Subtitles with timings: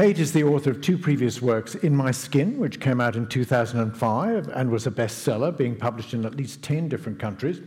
[0.00, 3.26] Kate is the author of two previous works In My Skin, which came out in
[3.26, 7.60] 2005 and was a bestseller, being published in at least 10 different countries.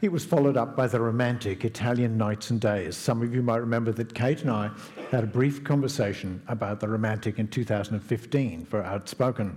[0.00, 2.96] It was followed up by The Romantic Italian Nights and Days.
[2.96, 4.70] Some of you might remember that Kate and I
[5.10, 9.54] had a brief conversation about The Romantic in 2015 for Outspoken.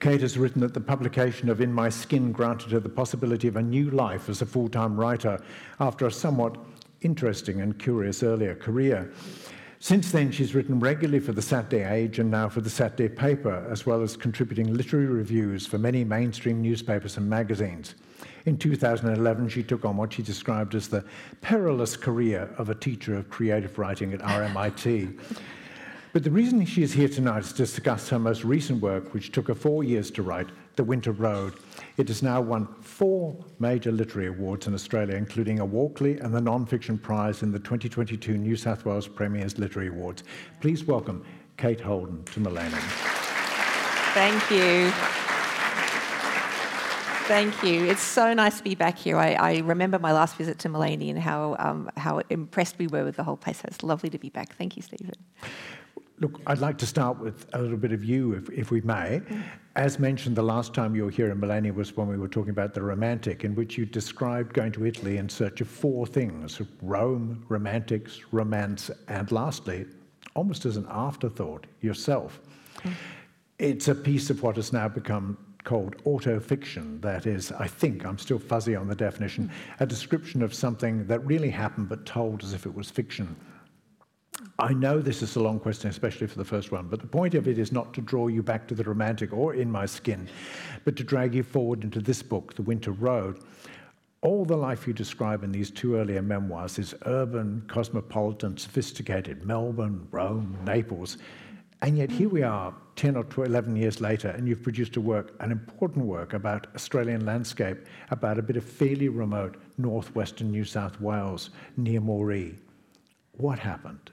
[0.00, 3.54] Kate has written that the publication of In My Skin granted her the possibility of
[3.54, 5.40] a new life as a full time writer
[5.78, 6.58] after a somewhat
[7.02, 9.12] interesting and curious earlier career.
[9.80, 13.64] Since then, she's written regularly for the Saturday Age and now for the Saturday Paper,
[13.70, 17.94] as well as contributing literary reviews for many mainstream newspapers and magazines.
[18.44, 21.04] In 2011, she took on what she described as the
[21.42, 25.18] perilous career of a teacher of creative writing at RMIT.
[26.14, 29.30] But the reason she is here tonight is to discuss her most recent work, which
[29.30, 31.54] took her four years to write, The Winter Road.
[31.98, 32.66] It has now won
[32.98, 37.58] four major literary awards in Australia, including a Walkley and the Non-Fiction Prize in the
[37.60, 40.24] 2022 New South Wales Premier's Literary Awards.
[40.60, 41.24] Please welcome
[41.56, 42.82] Kate Holden to Millennium.
[44.14, 44.90] Thank you.
[47.28, 47.84] Thank you.
[47.88, 49.16] It's so nice to be back here.
[49.16, 53.04] I, I remember my last visit to Maleny and how, um, how impressed we were
[53.04, 53.58] with the whole place.
[53.58, 54.56] So it's lovely to be back.
[54.56, 55.12] Thank you, Stephen.
[56.20, 59.22] Look, I'd like to start with a little bit of you, if, if we may.
[59.76, 62.50] As mentioned, the last time you were here in Maleny was when we were talking
[62.50, 66.60] about the Romantic, in which you described going to Italy in search of four things
[66.82, 69.86] Rome, romantics, romance, and lastly,
[70.34, 72.40] almost as an afterthought, yourself.
[72.82, 72.92] Mm.
[73.60, 77.00] It's a piece of what has now become called autofiction.
[77.00, 79.80] That is, I think, I'm still fuzzy on the definition, mm.
[79.80, 83.36] a description of something that really happened but told as if it was fiction.
[84.60, 87.34] I know this is a long question, especially for the first one, but the point
[87.34, 90.28] of it is not to draw you back to the romantic or in my skin,
[90.84, 93.40] but to drag you forward into this book, The Winter Road.
[94.20, 100.08] All the life you describe in these two earlier memoirs is urban, cosmopolitan, sophisticated Melbourne,
[100.10, 101.18] Rome, Naples.
[101.82, 105.00] And yet here we are, 10 or 12, 11 years later, and you've produced a
[105.00, 107.78] work, an important work about Australian landscape,
[108.10, 112.56] about a bit of fairly remote northwestern New South Wales near Moree.
[113.38, 114.10] What happened?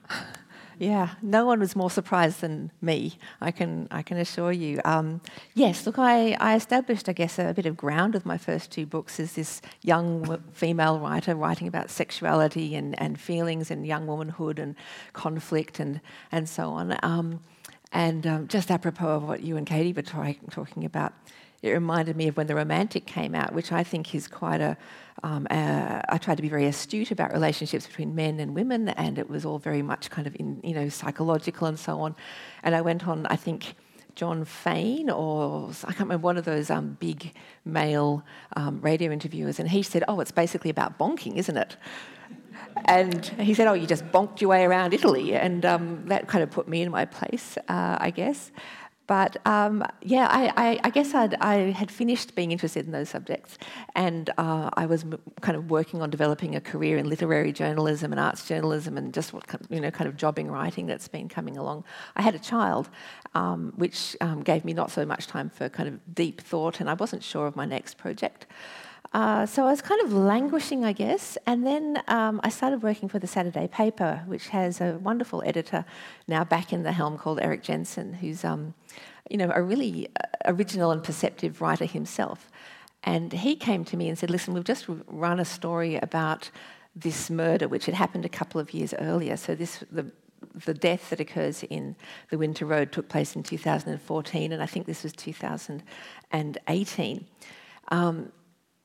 [0.78, 3.18] Yeah, no one was more surprised than me.
[3.40, 4.82] I can I can assure you.
[4.84, 5.22] Um,
[5.54, 8.86] yes, look, I, I established, I guess, a bit of ground with my first two
[8.86, 14.60] books as this young female writer writing about sexuality and, and feelings and young womanhood
[14.60, 14.76] and
[15.14, 16.98] conflict and and so on.
[17.04, 17.40] Um,
[17.94, 21.14] and um, just apropos of what you and Katie were talking about,
[21.62, 24.78] it reminded me of when The Romantic came out, which I think is quite a.
[25.24, 29.18] Um, uh, I tried to be very astute about relationships between men and women, and
[29.18, 32.16] it was all very much kind of in, you know, psychological and so on.
[32.64, 33.76] And I went on, I think,
[34.16, 37.34] John Faine, or I can't remember, one of those um, big
[37.66, 38.24] male
[38.56, 41.76] um, radio interviewers, and he said, Oh, it's basically about bonking, isn't it?
[42.86, 45.36] And he said, Oh, you just bonked your way around Italy.
[45.36, 48.52] And um, that kind of put me in my place, uh, I guess.
[49.08, 53.10] But um, yeah, I, I, I guess I'd, i had finished being interested in those
[53.10, 53.58] subjects,
[53.96, 55.06] and uh, I was
[55.42, 59.34] kind of working on developing a career in literary journalism and arts journalism, and just
[59.34, 61.84] what you know, kind of jobbing writing that's been coming along.
[62.16, 62.90] I had a child,
[63.36, 66.90] um, which um, gave me not so much time for kind of deep thought, and
[66.90, 68.48] I wasn't sure of my next project.
[69.14, 73.10] Uh, so I was kind of languishing, I guess, and then um, I started working
[73.10, 75.86] for the Saturday Paper, which has a wonderful editor
[76.28, 78.74] now back in the helm called Erik Jensen, who's um,
[79.30, 82.52] you know a really uh, original and perceptive writer himself.
[83.04, 86.52] And he came to me and said, "Listen, we've just run a story about
[86.96, 89.38] this murder, which had happened a couple of years earlier.
[89.38, 90.12] So this the
[90.66, 91.96] the death that occurs in
[92.30, 97.26] the Winter Road took place in 2014, and I think this was 2018."
[97.90, 98.32] Um,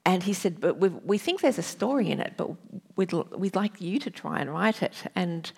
[0.04, 2.50] and he said, but we think there's a story in it, but
[2.96, 4.94] we'd, we'd like you to try and write it.
[5.14, 5.52] And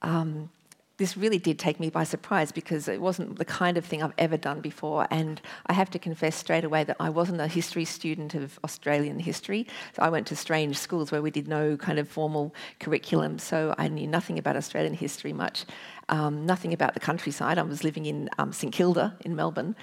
[0.00, 0.50] um,
[0.96, 4.14] this really did take me by surprise because it wasn't the kind of thing I've
[4.16, 5.06] ever done before.
[5.10, 9.18] And I have to confess straight away that I wasn't a history student of Australian
[9.18, 9.66] history.
[9.94, 13.38] So I went to strange schools where we did no kind of formal curriculum.
[13.38, 15.64] So I knew nothing about Australian history much,
[16.12, 17.56] um, nothing about the countryside.
[17.56, 19.74] I was living in um, St Kilda in Melbourne.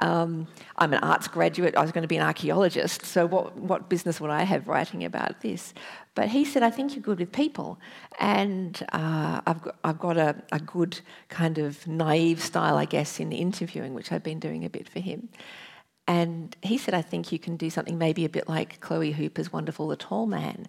[0.00, 0.48] Um,
[0.78, 1.76] I'm an arts graduate.
[1.76, 3.06] I was going to be an archaeologist.
[3.06, 5.72] So what, what business would I have writing about this?
[6.16, 7.78] But he said, I think you're good with people.
[8.18, 10.98] And uh, I've got, I've got a, a, good
[11.28, 14.98] kind of naive style, I guess, in interviewing, which I've been doing a bit for
[14.98, 15.28] him.
[16.08, 19.52] And he said, I think you can do something maybe a bit like Chloe Hooper's
[19.52, 20.66] Wonderful the Tall Man,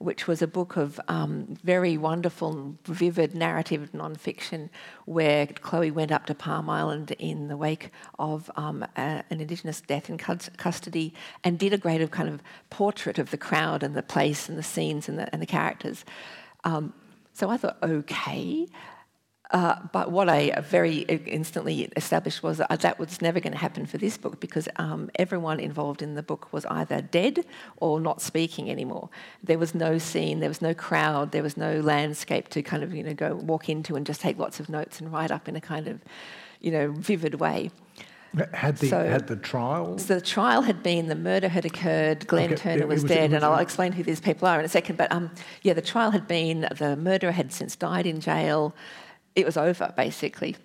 [0.00, 4.70] which was a book of um, very wonderful, vivid narrative nonfiction,
[5.04, 9.82] where Chloe went up to Palm Island in the wake of um, a, an Indigenous
[9.82, 11.12] death in custody
[11.44, 14.56] and did a great of kind of portrait of the crowd and the place and
[14.56, 16.06] the scenes and the, and the characters.
[16.64, 16.94] Um,
[17.34, 18.68] so I thought, okay.
[19.50, 23.84] Uh, but what I very instantly established was that that was never going to happen
[23.84, 27.44] for this book because um, everyone involved in the book was either dead
[27.78, 29.08] or not speaking anymore.
[29.42, 32.94] There was no scene, there was no crowd, there was no landscape to kind of
[32.94, 35.56] you know go walk into and just take lots of notes and write up in
[35.56, 36.00] a kind of
[36.60, 37.70] you know vivid way.
[38.52, 39.98] Had the so, had the trial?
[39.98, 42.28] So the trial had been the murder had occurred.
[42.28, 42.76] Glen okay.
[42.76, 44.96] Turner was, was, dead, was, and I'll explain who these people are in a second.
[44.96, 45.32] But um,
[45.62, 48.72] yeah, the trial had been the murderer had since died in jail
[49.34, 50.56] it was over basically,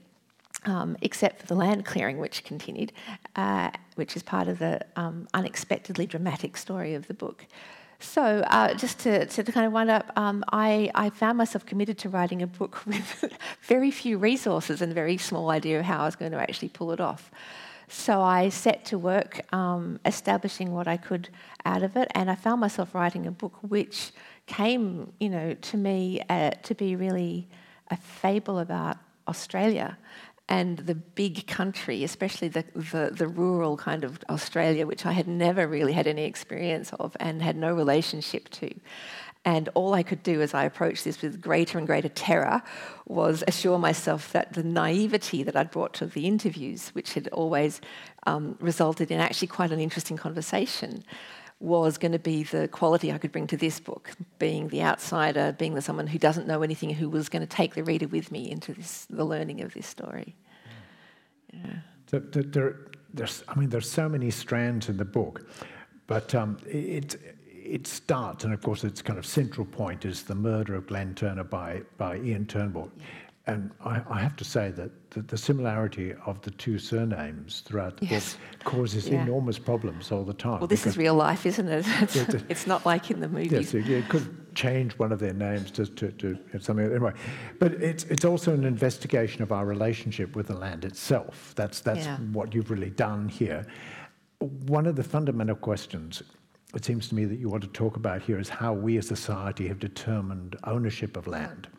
[0.66, 2.92] um, except for the land clearing, which continued,
[3.36, 7.46] uh, which is part of the um, unexpectedly dramatic story of the book.
[8.00, 11.98] So, uh, just to, to kind of wind up, um, I, I found myself committed
[12.00, 16.02] to writing a book with very few resources and a very small idea of how
[16.02, 17.32] I was going to actually pull it off.
[17.88, 21.30] So I set to work um, establishing what I could
[21.66, 24.12] out of it, and I found myself writing a book which
[24.48, 27.48] came, you know, to me uh, to be really
[27.90, 28.98] a fable about
[29.28, 29.98] Australia
[30.48, 35.28] and the big country, especially the, the, the, rural kind of Australia, which I had
[35.28, 38.72] never really had any experience of and had no relationship to.
[39.44, 42.62] And all I could do as I approached this with greater and greater terror
[43.08, 47.82] was assure myself that the naivety that I'd brought to the interviews, which had always
[48.26, 51.04] um, resulted in actually quite an interesting conversation,
[51.60, 55.56] was going to be the quality I could bring to this book, being the outsider,
[55.58, 58.32] being the someone who doesn't know anything, who was going to take the reader with
[58.32, 60.36] me into this, the learning of this story.
[61.54, 61.78] Yeah.
[62.12, 62.76] So, there,
[63.14, 65.48] there's, I mean, there's so many strands in the book,
[66.08, 67.16] but um, it,
[67.50, 71.16] it starts, and of course, its kind of central point is the murder of Glen
[71.16, 72.92] Turner by, by Ian Turnbull.
[72.98, 73.04] Yeah.
[73.48, 77.98] And I, I, have to say that the, the, similarity of the two surnames throughout
[77.98, 78.38] the yes.
[78.54, 79.22] book causes yeah.
[79.22, 80.60] enormous problems all the time.
[80.60, 81.86] Well, this is real life, isn't it?
[82.02, 83.72] It's, it's, it's, not like in the movies.
[83.72, 86.86] Yes, it could change one of their names to, to, to something.
[86.86, 87.14] Anyway,
[87.60, 91.54] but it's, it's also an investigation of our relationship with the land itself.
[91.56, 92.18] That's, that's yeah.
[92.18, 93.68] what you've really done here.
[94.40, 96.24] One of the fundamental questions
[96.74, 99.08] it seems to me that you want to talk about here is how we as
[99.08, 101.70] society have determined ownership of land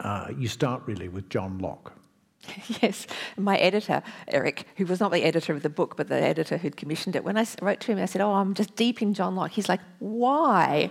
[0.00, 1.92] uh, you start really with John Locke.
[2.82, 3.06] Yes,
[3.36, 6.76] my editor, Erik, who was not the editor of the book, but the editor who'd
[6.76, 9.34] commissioned it, when I wrote to him, I said, Oh, I'm just deep in John
[9.34, 9.50] Locke.
[9.50, 10.90] He's like, Why?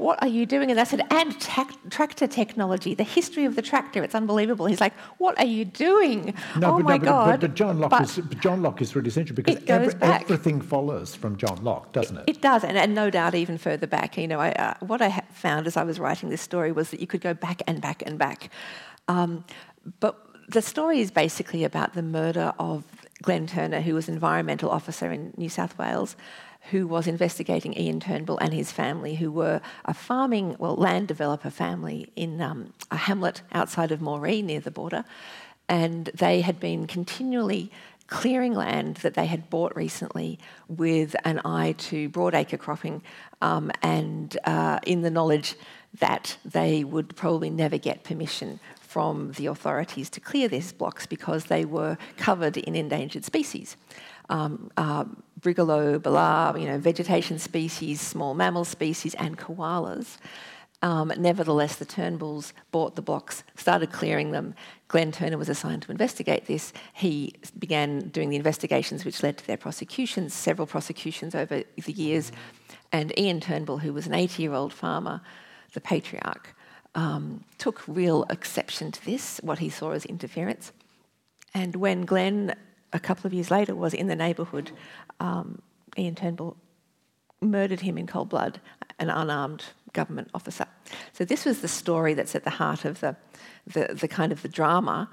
[0.00, 0.70] What are you doing?
[0.70, 1.38] And I said, And
[1.90, 4.02] tractor technology, the history of the tractor.
[4.02, 4.64] It's unbelievable.
[4.64, 6.32] He's like, What are you doing?
[6.56, 7.26] No, oh but, my no, God.
[7.26, 11.14] But, but, John Locke but is, John Locke is really essential because every, everything follows
[11.14, 12.24] from John Locke, doesn't it?
[12.26, 14.16] It, it does, and, and, no doubt even further back.
[14.16, 17.00] You know, I, uh, what I found as I was writing this story was that
[17.00, 18.48] you could go back and back and back.
[19.06, 19.44] Um,
[20.00, 20.16] but
[20.48, 22.84] the story is basically about the murder of
[23.20, 26.16] Glen Turner, who was environmental officer in New South Wales,
[26.70, 31.50] who was investigating Ian Turnbull and his family, who were a farming, well, land developer
[31.50, 35.04] family in um, a hamlet outside of Moree near the border.
[35.68, 37.70] And they had been continually
[38.10, 43.02] clearing land that they had bought recently with an eye to broadacre cropping
[43.40, 45.54] um, and uh, in the knowledge
[45.98, 51.44] that they would probably never get permission from the authorities to clear these blocks because
[51.44, 53.76] they were covered in endangered species.
[54.30, 55.04] Um, uh,
[55.40, 60.18] brigalow, belah, you know, vegetation species, small mammal species, and koalas.
[60.82, 64.54] Um, nevertheless, the Turnbulls bought the blocks, started clearing them.
[64.88, 66.72] Glen Turner was assigned to investigate this.
[66.94, 72.32] He began doing the investigations, which led to their prosecutions, several prosecutions over the years.
[72.92, 75.20] And Ian Turnbull, who was an 80 year old farmer,
[75.74, 76.54] the patriarch,
[76.94, 80.72] um, took real exception to this, what he saw as interference.
[81.52, 82.54] And when Glen,
[82.92, 84.72] a couple of years later, was in the neighbourhood,
[85.20, 85.62] um,
[85.96, 86.56] Ian Turnbull
[87.40, 88.60] murdered him in cold blood,
[88.98, 90.66] an unarmed government officer.
[91.12, 93.16] So this was the story that's at the heart of the,
[93.66, 95.08] the, the kind of the drama.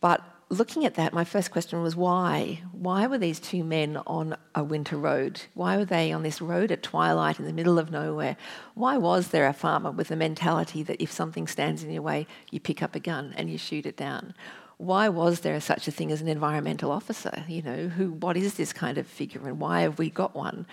[0.00, 2.62] But looking at that, my first question was why?
[2.72, 5.40] Why were these two men on a winter road?
[5.54, 8.36] Why were they on this road at twilight in the middle of nowhere?
[8.74, 12.26] Why was there a farmer with the mentality that if something stands in your way,
[12.50, 14.34] you pick up a gun and you shoot it down?
[14.82, 17.44] Why was there such a thing as an environmental officer?
[17.48, 20.66] You know, who, what is this kind of figure and why have we got one?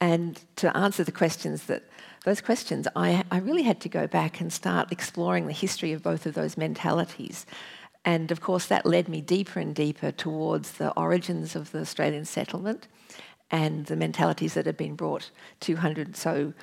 [0.00, 1.82] And to answer the questions that
[2.24, 6.02] those questions, I, I really had to go back and start exploring the history of
[6.02, 7.46] both of those mentalities
[8.04, 12.24] and of course, that led me deeper and deeper towards the origins of the Australian
[12.24, 12.88] settlement
[13.50, 16.54] and the mentalities that had been brought 200 so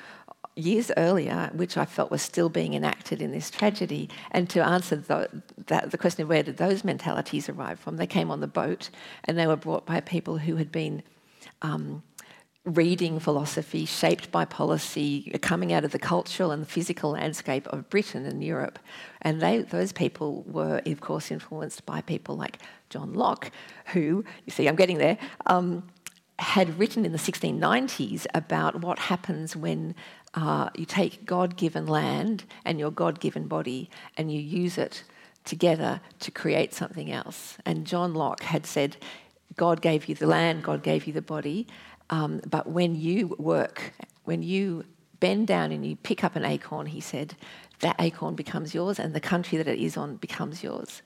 [0.55, 4.09] years earlier, which I felt was still being enacted in this tragedy.
[4.31, 8.07] And to answer the, that, the question of where did those mentalities arrive from, they
[8.07, 8.89] came on the boat
[9.25, 11.03] and they were brought by people who had been
[11.61, 12.03] um,
[12.65, 18.25] reading philosophy shaped by policy coming out of the cultural and physical landscape of Britain
[18.25, 18.79] and Europe.
[19.21, 22.59] And they, those people were, of course, influenced by people like
[22.89, 23.51] John Locke,
[23.87, 25.83] who, you see, I'm getting there, um,
[26.39, 29.95] had written in the 1690s about what happens when
[30.35, 35.03] uh, you take God given land and your God given body and you use it
[35.45, 37.57] together to create something else.
[37.65, 38.97] And John Locke had said,
[39.55, 41.67] God gave you the land, God gave you the body,
[42.09, 43.93] um, but when you work,
[44.25, 44.85] when you
[45.19, 47.35] bend down and you pick up an acorn, he said,
[47.79, 51.01] that acorn becomes yours and the country that it is on becomes yours.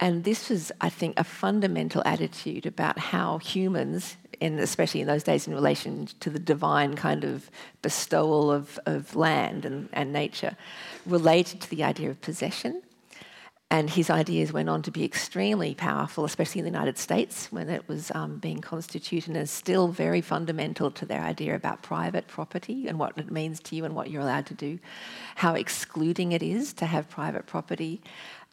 [0.00, 5.22] And this was, I think, a fundamental attitude about how humans, and especially in those
[5.22, 7.50] days in relation to the divine kind of
[7.82, 10.56] bestowal of, of land and, and nature,
[11.06, 12.82] related to the idea of possession
[13.74, 17.68] and his ideas went on to be extremely powerful, especially in the United States when
[17.68, 22.86] it was um, being constituted, and still very fundamental to their idea about private property
[22.86, 24.78] and what it means to you and what you're allowed to do,
[25.34, 28.00] how excluding it is to have private property.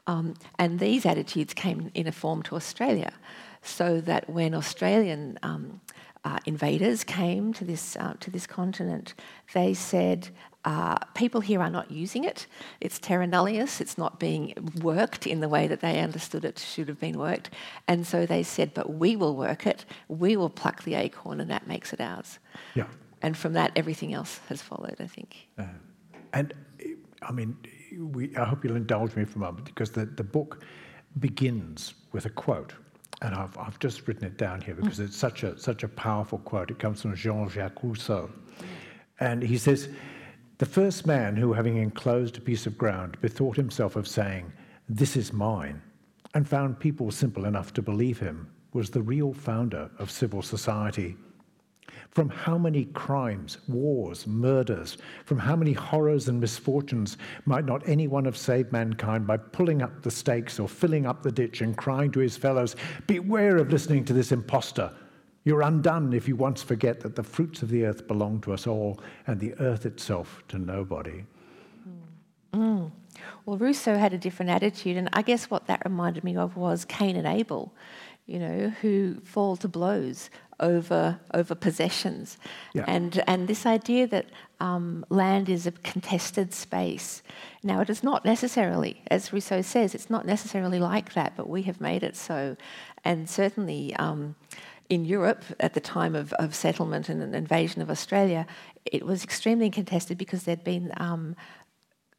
[0.07, 3.13] Um, and these attitudes came in a form to Australia,
[3.61, 5.81] so that when Australian um,
[6.23, 9.13] uh, invaders came to this, uh, to this continent,
[9.53, 10.29] they said,
[10.63, 12.45] uh, people here are not using it.
[12.79, 13.81] It's terra nullius.
[13.81, 17.49] It's not being worked in the way that they understood it should have been worked.
[17.87, 19.85] And so they said, but we will work it.
[20.07, 22.37] We will pluck the acorn, and that makes it ours.
[22.75, 22.85] Yeah.
[23.23, 25.47] And from that, everything else has followed, I think.
[25.57, 25.65] Uh,
[26.33, 26.53] and
[27.23, 27.57] I mean,
[27.97, 30.63] we, I hope you'll indulge me for a moment because the, the book
[31.19, 32.73] begins with a quote.
[33.21, 36.39] And I've, I've just written it down here because it's such a, such a powerful
[36.39, 36.71] quote.
[36.71, 38.31] It comes from Jean Jacques Rousseau.
[39.19, 39.89] And he says,
[40.61, 44.53] the first man who, having enclosed a piece of ground, bethought himself of saying,
[44.87, 45.81] This is mine,
[46.35, 51.15] and found people simple enough to believe him, was the real founder of civil society.
[52.09, 58.07] From how many crimes, wars, murders, from how many horrors and misfortunes might not any
[58.07, 61.77] one have saved mankind by pulling up the stakes or filling up the ditch and
[61.77, 62.75] crying to his fellows,
[63.07, 64.91] Beware of listening to this impostor!
[65.43, 68.67] You're undone if you once forget that the fruits of the earth belong to us
[68.67, 71.23] all and the earth itself to nobody.
[72.53, 72.91] Mm.
[73.45, 76.85] Well, Rousseau had a different attitude, and I guess what that reminded me of was
[76.85, 77.73] Cain and Abel,
[78.25, 80.29] you know, who fall to blows
[80.61, 82.37] over over possessions,
[82.73, 82.85] yeah.
[82.87, 84.27] and and this idea that
[84.59, 87.23] um, land is a contested space.
[87.63, 91.63] Now, it is not necessarily, as Rousseau says, it's not necessarily like that, but we
[91.63, 92.55] have made it so,
[93.03, 93.95] and certainly.
[93.95, 94.35] Um,
[94.89, 98.45] in Europe at the time of, of settlement and an invasion of Australia,
[98.83, 101.33] it was extremely contested because there'd been um,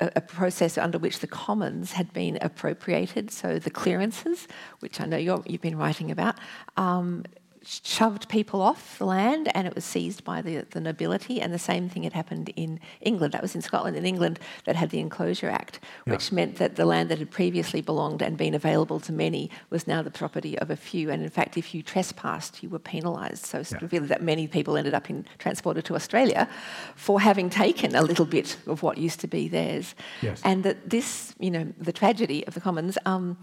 [0.01, 3.31] a, a, process under which the commons had been appropriated.
[3.31, 4.49] So the clearances,
[4.81, 6.37] which I know you have been writing about,
[6.77, 7.25] um,
[7.65, 11.41] shoved people off the land and it was seized by the, the nobility.
[11.41, 13.35] And the same thing had happened in England.
[13.35, 16.37] That was in Scotland and England that had the Enclosure Act, which yeah.
[16.37, 20.03] meant that the land that had previously belonged and been available to many was now
[20.03, 21.11] the property of a few.
[21.11, 24.09] And in fact, if you trespassed, you were penalised so severely yeah.
[24.09, 26.49] that many people ended up in, transported to Australia
[26.97, 29.95] for having taken a little bit of what used to be theirs.
[30.21, 30.41] Yes.
[30.45, 33.39] And that this, you know, the tragedy of the commons um,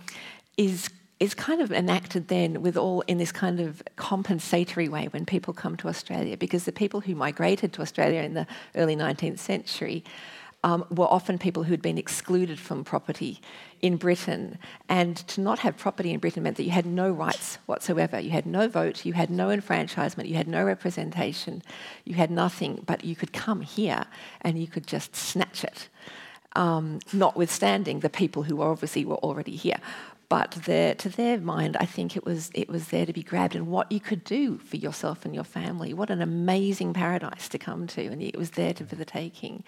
[0.58, 5.26] is is kind of enacted then with all in this kind of compensatory way when
[5.26, 9.40] people come to Australia, because the people who migrated to Australia in the early 19th
[9.40, 10.04] century
[10.64, 13.42] um, were often people who had been excluded from property
[13.82, 14.58] in Britain.
[14.90, 18.20] And to not have property in Britain meant that you had no rights whatsoever.
[18.20, 21.64] You had no vote, you had no enfranchisement, you had no representation,
[22.04, 24.06] you had nothing, but you could come here
[24.42, 25.88] and you could just snatch it.
[26.56, 29.78] Um, notwithstanding the people who obviously were already here
[30.30, 33.68] but to their mind, I think it was it was there to be grabbed, and
[33.68, 35.94] what you could do for yourself and your family.
[35.94, 39.64] What an amazing paradise to come to, and it was there to, for the taking.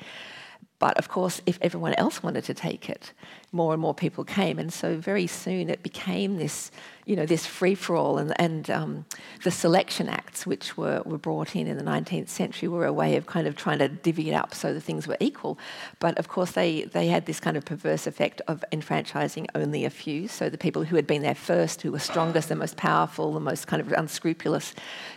[0.78, 3.12] But of course, if everyone else wanted to take it,
[3.52, 6.72] more and more people came, and so very soon it became this
[7.06, 9.06] you know, this free-for-all and, and um,
[9.44, 13.16] the selection acts which were, were brought in in the 19th century were a way
[13.16, 15.58] of kind of trying to divvy it up so the things were equal.
[16.00, 19.90] But of course, they, they had this kind of perverse effect of enfranchising only a
[19.90, 20.28] few.
[20.28, 23.40] So the people who had been there first, who were strongest, the most powerful, the
[23.40, 24.74] most kind of unscrupulous,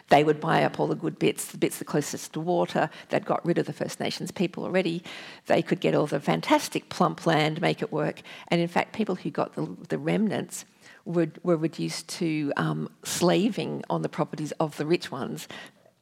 [0.08, 2.90] they would buy up all the good bits, the bits the closest to water.
[3.08, 5.02] They'd got rid of the First Nations people already.
[5.46, 8.22] They could get all the fantastic plump land, make it work.
[8.48, 10.64] And in fact, people who got the, the remnants
[11.04, 15.48] were, were reduced to um, slaving on the properties of the rich ones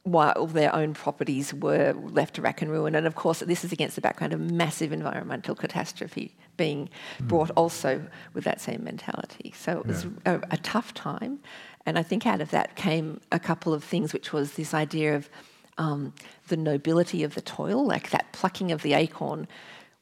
[0.03, 2.93] while their own properties were left to rack and ruin.
[2.93, 7.27] And of course, this is against the background of massive environmental catastrophe being mm.
[7.27, 9.53] brought also with that same mentality.
[9.57, 10.11] So it was yeah.
[10.25, 11.39] a, a, tough time.
[11.85, 15.15] And I think out of that came a couple of things, which was this idea
[15.15, 15.29] of
[15.77, 16.13] um,
[16.49, 19.47] the nobility of the toil, like that plucking of the acorn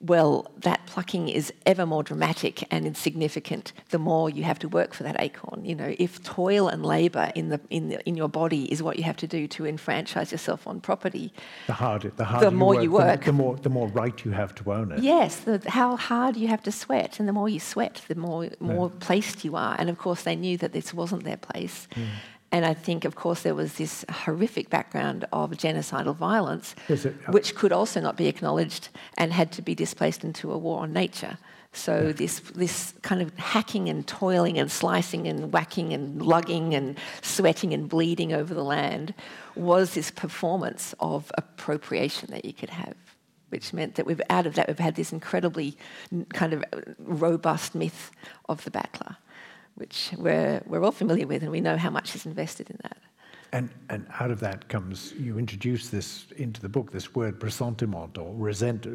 [0.01, 4.93] well, that plucking is ever more dramatic and insignificant the more you have to work
[4.93, 5.63] for that acorn.
[5.63, 8.97] You know, if toil and labour in the in the, in your body is what
[8.97, 11.33] you have to do to enfranchise yourself on property,
[11.67, 13.87] the harder the harder the more you you work, work, the, the, more the more
[13.89, 15.03] right you have to own it.
[15.03, 18.49] Yes, the, how hard you have to sweat, and the more you sweat, the more
[18.59, 19.05] more yeah.
[19.05, 19.75] placed you are.
[19.77, 21.87] And of course, they knew that this wasn't their place.
[21.95, 22.07] Mm.
[22.51, 26.75] And I think, of course, there was this horrific background of genocidal violence,
[27.29, 30.91] which could also not be acknowledged and had to be displaced into a war on
[30.91, 31.37] nature.
[31.73, 32.11] So yeah.
[32.11, 37.73] this this kind of hacking and toiling and slicing and whacking and lugging and sweating
[37.73, 39.13] and bleeding over the land
[39.55, 42.95] was this performance of appropriation that you could have,
[43.49, 45.77] which meant that we've out of that we've had this incredibly
[46.33, 48.11] kind of uh, robust myth
[48.49, 49.15] of the battler
[49.75, 52.97] which we're, we're all familiar with, and we know how much is invested in that.
[53.53, 58.17] And, and out of that comes, you introduce this into the book, this word ressentiment
[58.17, 58.87] or resent.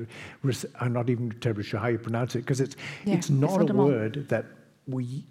[0.42, 3.68] Res, I'm not even terribly sure how you pronounce it, because it's, yeah, it's not
[3.68, 4.46] a word that
[4.86, 5.26] we,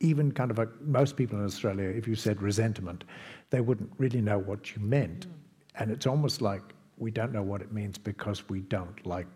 [0.00, 3.02] even kind of a, most people in Australia, if you said resentment,
[3.50, 5.26] they wouldn't really know what you meant.
[5.26, 5.32] Mm.
[5.80, 6.62] And it's almost like
[6.98, 9.26] we don't know what it means because we don't like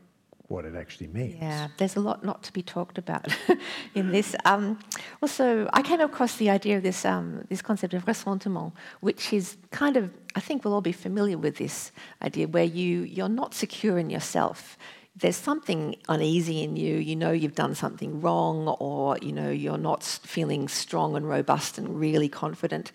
[0.49, 1.37] what it actually means.
[1.40, 3.26] Yeah, there's a lot not to be talked about
[3.94, 4.37] in this.
[4.44, 4.78] Um,
[5.22, 9.56] also, I came across the idea of this um, this concept of ressentiment, which is
[9.70, 13.54] kind of I think we'll all be familiar with this idea where you you're not
[13.54, 14.76] secure in yourself.
[15.14, 16.96] There's something uneasy in you.
[16.96, 21.78] You know you've done something wrong, or you know you're not feeling strong and robust
[21.78, 22.92] and really confident.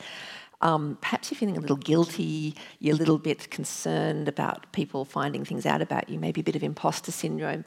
[0.62, 5.46] Um, perhaps you're feeling a little guilty, you're a little bit concerned about people finding
[5.46, 7.64] things out about you, maybe a bit of imposter syndrome.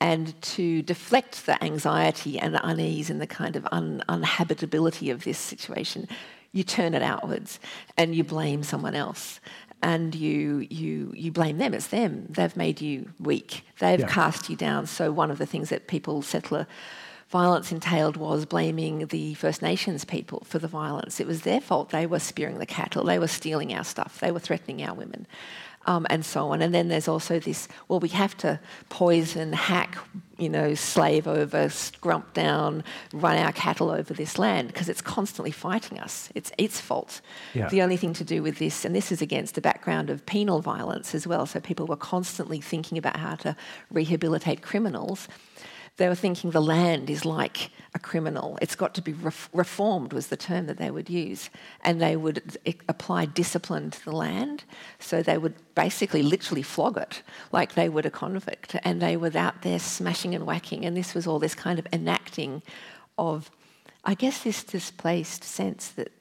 [0.00, 5.24] And to deflect the anxiety and the unease and the kind of un- unhabitability of
[5.24, 6.06] this situation,
[6.52, 7.58] you turn it outwards
[7.96, 9.40] and you blame someone else
[9.82, 11.74] and you you you blame them.
[11.74, 12.26] It's them.
[12.30, 13.62] They've made you weak.
[13.78, 14.08] They've yeah.
[14.08, 14.86] cast you down.
[14.86, 16.66] So one of the things that people settler
[17.28, 21.20] violence entailed was blaming the First Nations people for the violence.
[21.20, 21.90] It was their fault.
[21.90, 25.26] They were spearing the cattle, they were stealing our stuff, they were threatening our women.
[25.86, 26.60] Um, and so on.
[26.60, 28.60] And then there's also this well, we have to
[28.90, 29.96] poison, hack,
[30.36, 35.50] you know, slave over, scrump down, run our cattle over this land because it's constantly
[35.50, 36.30] fighting us.
[36.34, 37.22] It's its fault.
[37.54, 37.68] Yeah.
[37.70, 40.60] The only thing to do with this, and this is against the background of penal
[40.60, 43.56] violence as well, so people were constantly thinking about how to
[43.90, 45.26] rehabilitate criminals
[45.98, 48.56] they were thinking the land is like a criminal.
[48.62, 49.14] It's got to be
[49.52, 51.50] reformed, was the term that they would use.
[51.82, 52.56] And they would
[52.88, 54.62] apply discipline to the land.
[55.00, 58.76] So they would basically literally flog it like they would a convict.
[58.84, 60.84] And they were out there smashing and whacking.
[60.84, 62.62] And this was all this kind of enacting
[63.18, 63.50] of,
[64.04, 66.12] I guess, this displaced sense that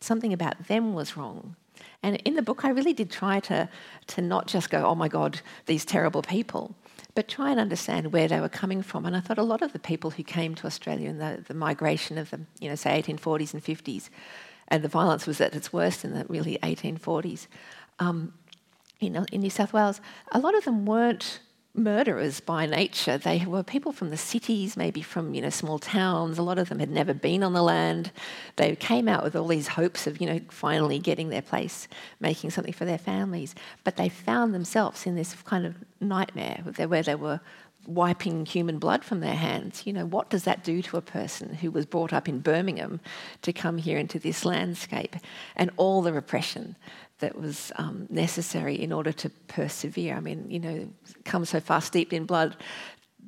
[0.00, 1.56] something about them was wrong.
[2.02, 3.66] And in the book, I really did try to,
[4.08, 6.74] to not just go, oh my God, these terrible people
[7.14, 9.04] but try and understand where they were coming from.
[9.04, 11.54] And I thought a lot of the people who came to Australia in the, the
[11.54, 14.08] migration of the, you know, say 1840s and 50s,
[14.68, 17.46] and the violence was at its worst in the really 1840s,
[17.98, 18.32] um,
[19.00, 21.40] in New South Wales, a lot of them weren't
[21.74, 23.16] murderers by nature.
[23.16, 26.38] They were people from the cities, maybe from you know small towns.
[26.38, 28.12] A lot of them had never been on the land.
[28.56, 31.88] They came out with all these hopes of you know finally getting their place,
[32.20, 33.54] making something for their families.
[33.84, 37.40] But they found themselves in this kind of nightmare where they were
[37.86, 39.82] wiping human blood from their hands.
[39.86, 43.00] You know, what does that do to a person who was brought up in Birmingham
[43.42, 45.16] to come here into this landscape
[45.56, 46.76] and all the repression
[47.22, 50.14] that was um, necessary in order to persevere.
[50.14, 50.88] I mean, you know,
[51.24, 52.56] come so far steeped in blood,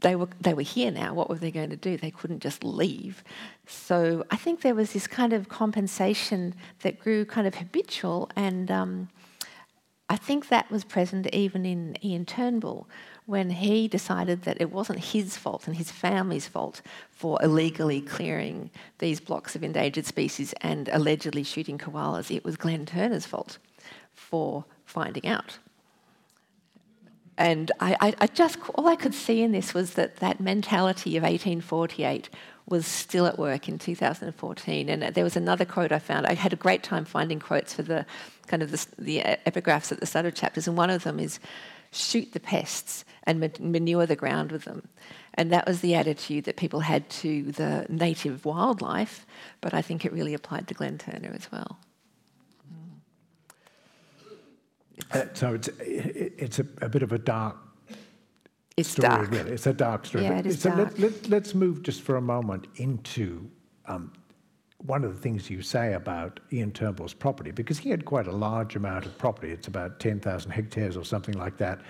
[0.01, 1.15] they were they were here now.
[1.15, 1.97] What were they going to do?
[1.97, 3.25] They couldn't just leave.
[3.67, 8.71] So I think there was this kind of compensation that grew kind of habitual, and
[8.71, 9.09] um,
[10.11, 12.89] I think that was present even in Ian Turnbull
[13.27, 18.71] when he decided that it wasn't his fault and his family's fault for illegally clearing
[18.99, 22.35] these blocks of endangered species and allegedly shooting koalas.
[22.35, 23.59] It was Glen Turner's fault
[24.15, 25.59] for finding out.
[27.37, 31.17] And I, I, I, just, all I could see in this was that that mentality
[31.17, 32.31] of 1848
[32.67, 34.89] was still at work in 2014.
[34.89, 36.27] And there was another quote I found.
[36.27, 38.07] I had a great time finding quotes for the
[38.47, 41.41] kind of the, the epigraphs at the start of chapters, and one of them is
[41.91, 44.89] shoot the pests and manure the ground with them.
[45.35, 49.27] And that was the attitude that people had to the native wildlife,
[49.61, 51.79] but I think it really applied to Glen Turner as well.
[55.13, 57.57] Uh, so it's it's a, a, bit of a dark
[58.77, 59.31] it's story, dark.
[59.31, 59.53] really.
[59.53, 60.25] It's a dark story.
[60.25, 60.99] Yeah, it is so dark.
[60.99, 63.49] Let, let, us move just for a moment into
[63.87, 64.13] um,
[64.87, 68.33] one of the things you say about Ian Turnbull's property, because he had quite a
[68.33, 71.81] large amount of property, it's about 10,000 hectares or something like that,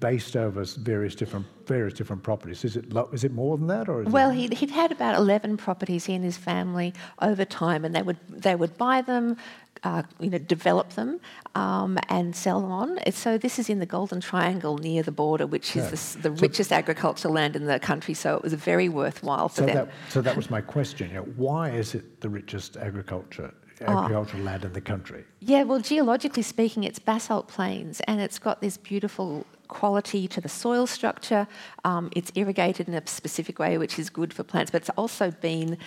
[0.00, 2.64] based over various different various different properties.
[2.64, 6.06] Is it is it more than that, or well, he'd, he'd had about 11 properties
[6.06, 9.36] he and his family over time, and they would they would buy them,
[9.82, 11.20] uh, you know, develop them
[11.54, 12.98] um, and sell them on.
[13.10, 16.22] So this is in the Golden Triangle near the border, which is yeah.
[16.22, 18.14] the, the so richest agricultural land in the country.
[18.14, 19.74] So it was very worthwhile for so them.
[19.74, 21.08] That, so that was my question.
[21.08, 23.52] You know, why is it the richest agriculture?
[23.78, 24.46] Agricultural oh.
[24.46, 25.22] land in the country?
[25.40, 30.48] Yeah, well, geologically speaking, it's basalt plains and it's got this beautiful quality to the
[30.48, 31.46] soil structure.
[31.84, 35.30] Um, it's irrigated in a specific way, which is good for plants, but it's also
[35.30, 35.78] been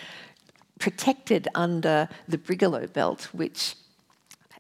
[0.80, 3.76] protected under the Brigalow belt, which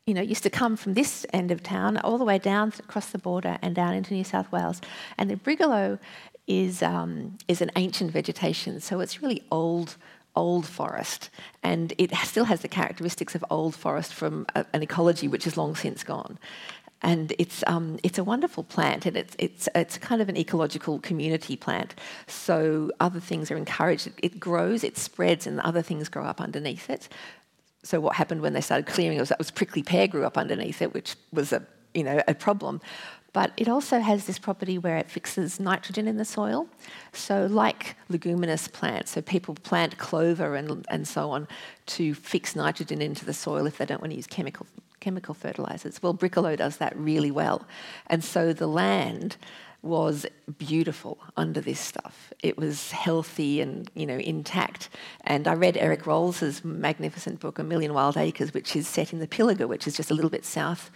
[0.05, 3.11] you know, used to come from this end of town all the way down across
[3.11, 4.81] the border and down into New South Wales.
[5.19, 5.99] And the Brigalow
[6.47, 9.97] is, um, is an ancient vegetation, so it's really old
[10.35, 11.29] old forest,
[11.63, 15.57] and it still has the characteristics of old forest from a, an ecology which is
[15.57, 16.37] long since gone.
[17.01, 20.99] And it's, um, it's a wonderful plant, and it's, it's, it's kind of an ecological
[20.99, 21.95] community plant.
[22.27, 24.09] So other things are encouraged.
[24.21, 27.07] It grows, it spreads, and other things grow up underneath it
[27.83, 30.37] so what happened when they started clearing it was that was prickly pear grew up
[30.37, 32.81] underneath it, which was a you know a problem.
[33.31, 36.67] But it also has this property where it fixes nitrogen in the soil.
[37.13, 41.47] So, like leguminous plants, so people plant clover and, and so on
[41.87, 44.65] to fix nitrogen into the soil if they don't want to use chemical,
[44.99, 46.01] chemical fertilizers.
[46.01, 47.65] Well, Brigalow does that really well.
[48.07, 49.37] And so the land
[49.81, 50.25] was
[50.57, 52.33] beautiful under this stuff.
[52.43, 54.89] It was healthy and you know intact.
[55.21, 59.19] And I read Eric Rolls's magnificent book, A Million Wild Acres, which is set in
[59.19, 60.91] the Pilliga, which is just a little bit south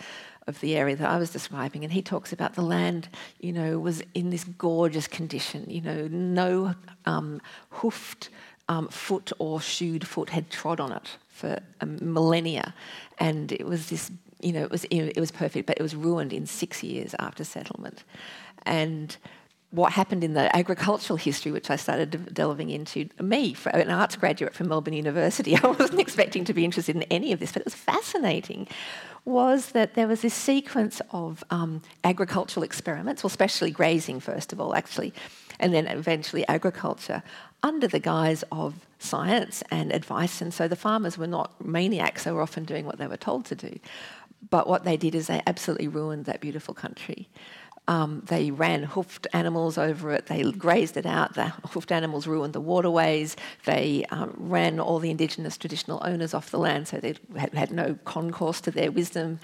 [0.48, 1.86] of the area that I was describing.
[1.86, 3.08] And he talks about the land,
[3.40, 5.66] you know, was in this gorgeous condition.
[5.70, 8.30] You know, no um, hoofed
[8.68, 12.74] um, foot or shoed foot had trod on it for millennia,
[13.20, 14.12] and it was this.
[14.42, 17.46] You know, it was it was perfect, but it was ruined in six years after
[17.46, 18.04] settlement
[18.66, 19.16] and
[19.74, 23.10] what happened in the agricultural history, which I started delving into.
[23.20, 27.32] Me, an arts graduate from Melbourne University, I wasn't expecting to be interested in any
[27.32, 28.68] of this, but it was fascinating.
[29.26, 34.62] Was that there was this sequence of um, agricultural experiments, well, especially grazing, first of
[34.62, 35.12] all, actually,
[35.60, 37.24] and then eventually agriculture,
[37.64, 40.42] under the guise of science and advice.
[40.42, 43.46] And so the farmers were not maniacs, they were often doing what they were told
[43.46, 43.80] to do.
[44.50, 47.30] But what they did is they absolutely ruined that beautiful country.
[47.88, 52.54] Um, they ran hoofed animals over it, they grazed it out, the hoofed animals ruined
[52.54, 57.16] the waterways, they um, ran all the indigenous traditional owners off the land so they
[57.36, 59.40] had, no concourse to their wisdom.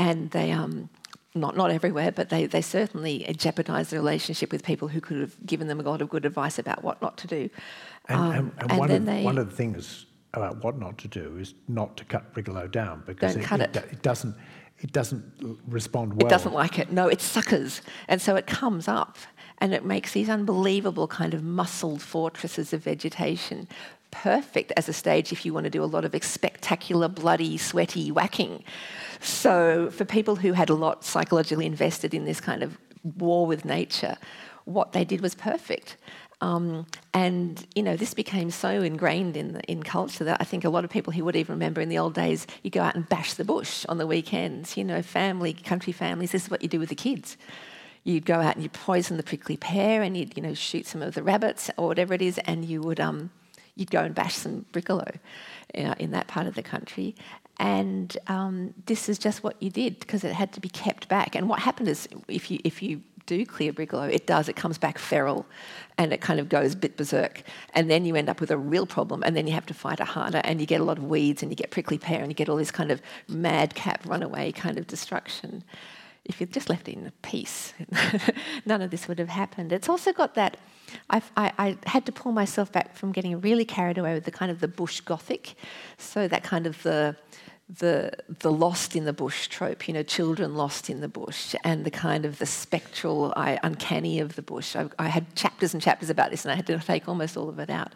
[0.00, 0.88] And they, um,
[1.34, 5.36] not, not everywhere, but they, they certainly jeopardised the relationship with people who could have
[5.46, 7.50] given them a lot of good advice about what not to do.
[8.08, 10.98] And, and, um, and, and one, of, they, one of the things about what not
[10.98, 14.34] to do is not to cut Brigalow down because it, it, it, doesn't
[14.80, 15.24] it doesn't
[15.68, 16.26] respond well.
[16.26, 16.90] It doesn't like it.
[16.90, 17.82] No, it suckers.
[18.08, 19.18] And so it comes up
[19.58, 23.68] and it makes these unbelievable kind of muscled fortresses of vegetation.
[24.10, 28.10] Perfect as a stage if you want to do a lot of spectacular, bloody, sweaty
[28.10, 28.64] whacking.
[29.20, 32.78] So, for people who had a lot psychologically invested in this kind of
[33.16, 34.16] war with nature,
[34.64, 35.96] what they did was perfect.
[36.42, 40.70] Um, and you know, this became so ingrained in in culture that I think a
[40.70, 43.06] lot of people who would even remember in the old days, you go out and
[43.08, 44.76] bash the bush on the weekends.
[44.76, 46.32] You know, family, country families.
[46.32, 47.36] This is what you do with the kids.
[48.04, 51.02] You'd go out and you'd poison the prickly pear, and you'd you know shoot some
[51.02, 53.30] of the rabbits or whatever it is, and you would um,
[53.76, 55.18] you'd go and bash some brigalow
[55.76, 57.14] uh, in that part of the country.
[57.60, 61.34] And um, this is just what you did because it had to be kept back.
[61.34, 64.48] And what happened is, if you if you do clear brigalow, it does.
[64.48, 65.44] It comes back feral
[65.98, 67.42] and it kind of goes bit berserk.
[67.74, 70.00] And then you end up with a real problem and then you have to fight
[70.00, 72.28] it harder and you get a lot of weeds and you get prickly pear and
[72.30, 75.62] you get all this kind of madcap runaway kind of destruction.
[76.24, 77.74] If you'd just left it in peace,
[78.64, 79.70] none of this would have happened.
[79.70, 80.56] It's also got that.
[81.10, 84.50] I, I had to pull myself back from getting really carried away with the kind
[84.50, 85.54] of the bush gothic,
[85.98, 87.16] so that kind of the
[87.78, 91.84] the the lost in the bush trope, you know, children lost in the bush, and
[91.84, 94.74] the kind of the spectral, I, uncanny of the bush.
[94.74, 97.48] I, I, had chapters and chapters about this, and I had to take almost all
[97.48, 97.92] of it out.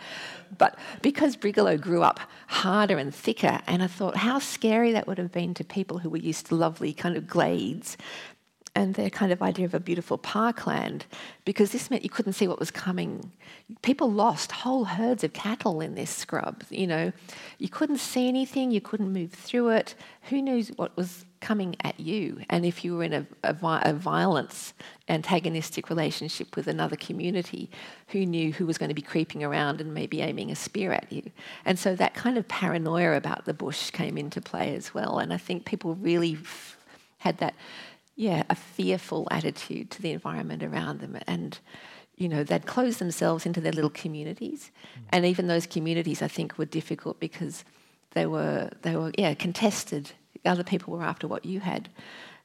[0.56, 5.18] But because Brigalow grew up harder and thicker, and I thought how scary that would
[5.18, 7.96] have been to people who were used to lovely kind of glades,
[8.74, 11.06] and their kind of idea of a beautiful parkland,
[11.44, 13.30] because this meant you couldn't see what was coming.
[13.82, 16.64] People lost whole herds of cattle in this scrub.
[16.70, 17.12] You know,
[17.58, 19.94] you couldn't see anything, you couldn't move through it.
[20.22, 22.40] Who knew what was coming at you?
[22.50, 24.74] And if you were in a, a, a violence,
[25.08, 27.70] antagonistic relationship with another community,
[28.08, 31.12] who knew who was going to be creeping around and maybe aiming a spear at
[31.12, 31.30] you?
[31.64, 35.18] And so that kind of paranoia about the bush came into play as well.
[35.18, 36.38] And I think people really
[37.18, 37.54] had that
[38.16, 41.18] yeah, a fearful attitude to the environment around them.
[41.26, 41.58] And,
[42.16, 44.70] you know, they'd close themselves into their little communities.
[44.96, 45.02] Mm.
[45.10, 47.64] And even those communities, I think, were difficult because
[48.12, 50.12] they were, they were, yeah, contested.
[50.44, 51.88] Other people were after what you had.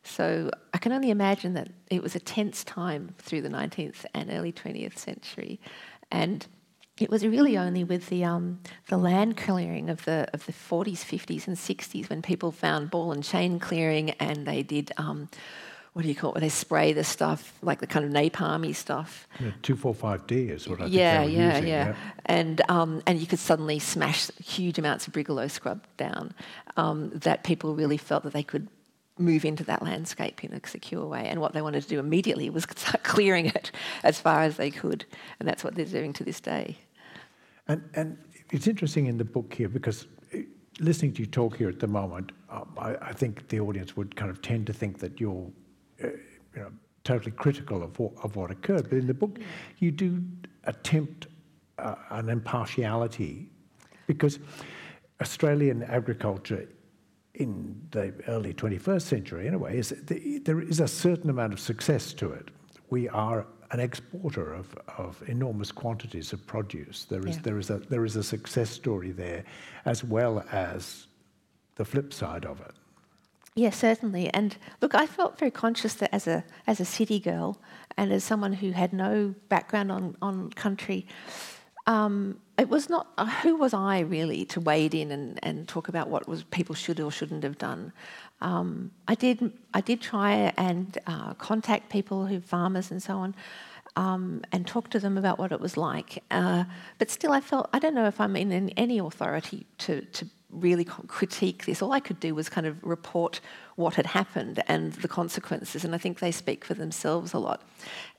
[0.04, 4.32] So I can only imagine that it was a tense time through the 19th and
[4.32, 5.60] early 20th century.
[6.12, 6.48] And
[7.02, 11.00] it was really only with the um, the land clearing of the of the 40s,
[11.00, 14.92] 50s, and 60s when people found ball and chain clearing, and they did.
[14.98, 15.30] Um,
[15.94, 16.36] what do you call it?
[16.36, 19.28] Where they spray the stuff like the kind of napalmy stuff.
[19.40, 23.02] Yeah, two four five D is what I yeah, think yeah, yeah, yeah, and um,
[23.08, 26.34] and you could suddenly smash huge amounts of brigalow scrub down.
[26.78, 28.68] Um, that people really felt that they could
[29.20, 31.26] move into that landscape in a secure way.
[31.28, 33.72] And what they wanted to do immediately was start clearing it
[34.04, 35.06] as far as they could,
[35.40, 36.78] and that's what they're doing to this day.
[37.70, 38.18] And, and
[38.52, 40.40] it's interesting in the book here because uh,
[40.80, 44.16] listening to you talk here at the moment, um, I, I, think the audience would
[44.16, 45.52] kind of tend to think that you're,
[46.04, 46.72] uh, you know,
[47.04, 48.90] totally critical of what, of what occurred.
[48.90, 49.38] But in the book,
[49.78, 50.22] you do
[50.64, 51.28] attempt
[51.78, 53.52] uh, an impartiality
[54.08, 54.40] because
[55.22, 56.68] Australian agriculture
[57.36, 59.94] in the early 21st century, anyway, is
[60.44, 62.50] there is a certain amount of success to it.
[62.90, 67.06] We are an exporter of, of enormous quantities of produce.
[67.06, 67.42] There is, yeah.
[67.44, 69.44] there, is a, there is a success story there,
[69.86, 71.08] as well as
[71.76, 72.72] the flip side of it.
[73.56, 74.34] Yes, certainly.
[74.34, 77.58] And look, I felt very conscious that as a, as a city girl
[77.98, 81.08] and as someone who had no background on, on country,
[81.86, 85.88] um, it was not uh, who was I really to wade in and, and talk
[85.88, 87.94] about what was people should or shouldn't have done.
[88.42, 93.36] Um, I did I did try and uh, contact people who farmers and so on.
[93.96, 96.24] Um, and talk to them about what it was like.
[96.30, 96.64] Uh,
[97.00, 100.86] but still, I felt I don't know if I'm in any authority to, to really
[100.86, 101.82] critique this.
[101.82, 103.42] All I could do was kind of report
[103.76, 107.62] what had happened and the consequences, and I think they speak for themselves a lot.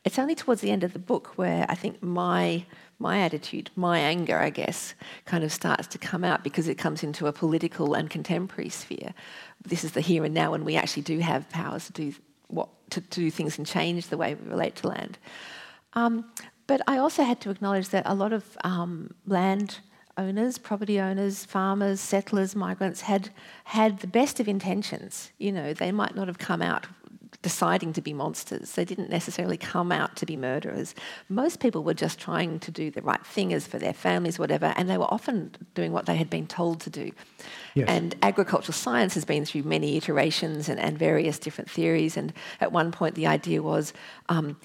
[0.04, 2.64] It's only towards the end of the book where I think my
[3.00, 7.02] my attitude, my anger, I guess, kind of starts to come out because it comes
[7.02, 9.14] into a political and contemporary sphere.
[9.64, 12.14] This is the here and now, and we actually do have powers to do
[12.48, 15.18] what to, to do things and change the way we relate to land.
[15.94, 16.30] Um,
[16.66, 19.80] but I also had to acknowledge that a lot of um, land
[20.16, 23.30] owners, property owners, farmers, settlers, migrants had
[23.64, 25.30] had the best of intentions.
[25.38, 26.86] You know, they might not have come out
[27.42, 28.72] deciding to be monsters.
[28.72, 30.94] They didn't necessarily come out to be murderers.
[31.28, 34.74] Most people were just trying to do the right thing as for their families, whatever,
[34.76, 37.12] and they were often doing what they had been told to do.
[37.74, 37.88] Yes.
[37.88, 42.16] And agricultural science has been through many iterations and, and various different theories.
[42.16, 43.92] And at one point, the idea was
[44.28, 44.58] um,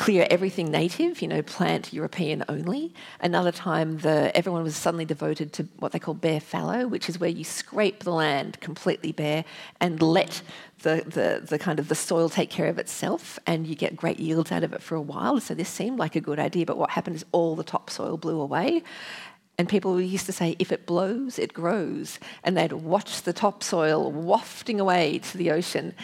[0.00, 2.90] clear everything native, you know, plant European only.
[3.20, 7.20] Another time, the, everyone was suddenly devoted to what they call bare fallow, which is
[7.20, 9.44] where you scrape the land completely bare
[9.78, 10.40] and let
[10.84, 14.18] the, the, the kind of the soil take care of itself and you get great
[14.18, 15.38] yields out of it for a while.
[15.38, 18.40] So this seemed like a good idea, but what happened is all the topsoil blew
[18.40, 18.82] away.
[19.58, 22.18] And people used to say, if it blows, it grows.
[22.42, 25.94] And they'd watch the topsoil wafting away to the ocean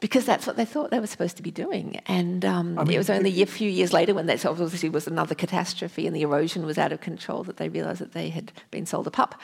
[0.00, 2.00] because that's what they thought they were supposed to be doing.
[2.06, 5.06] And um, I mean, it was only a few years later when that obviously was
[5.06, 8.52] another catastrophe and the erosion was out of control that they realised that they had
[8.70, 9.34] been sold a pup.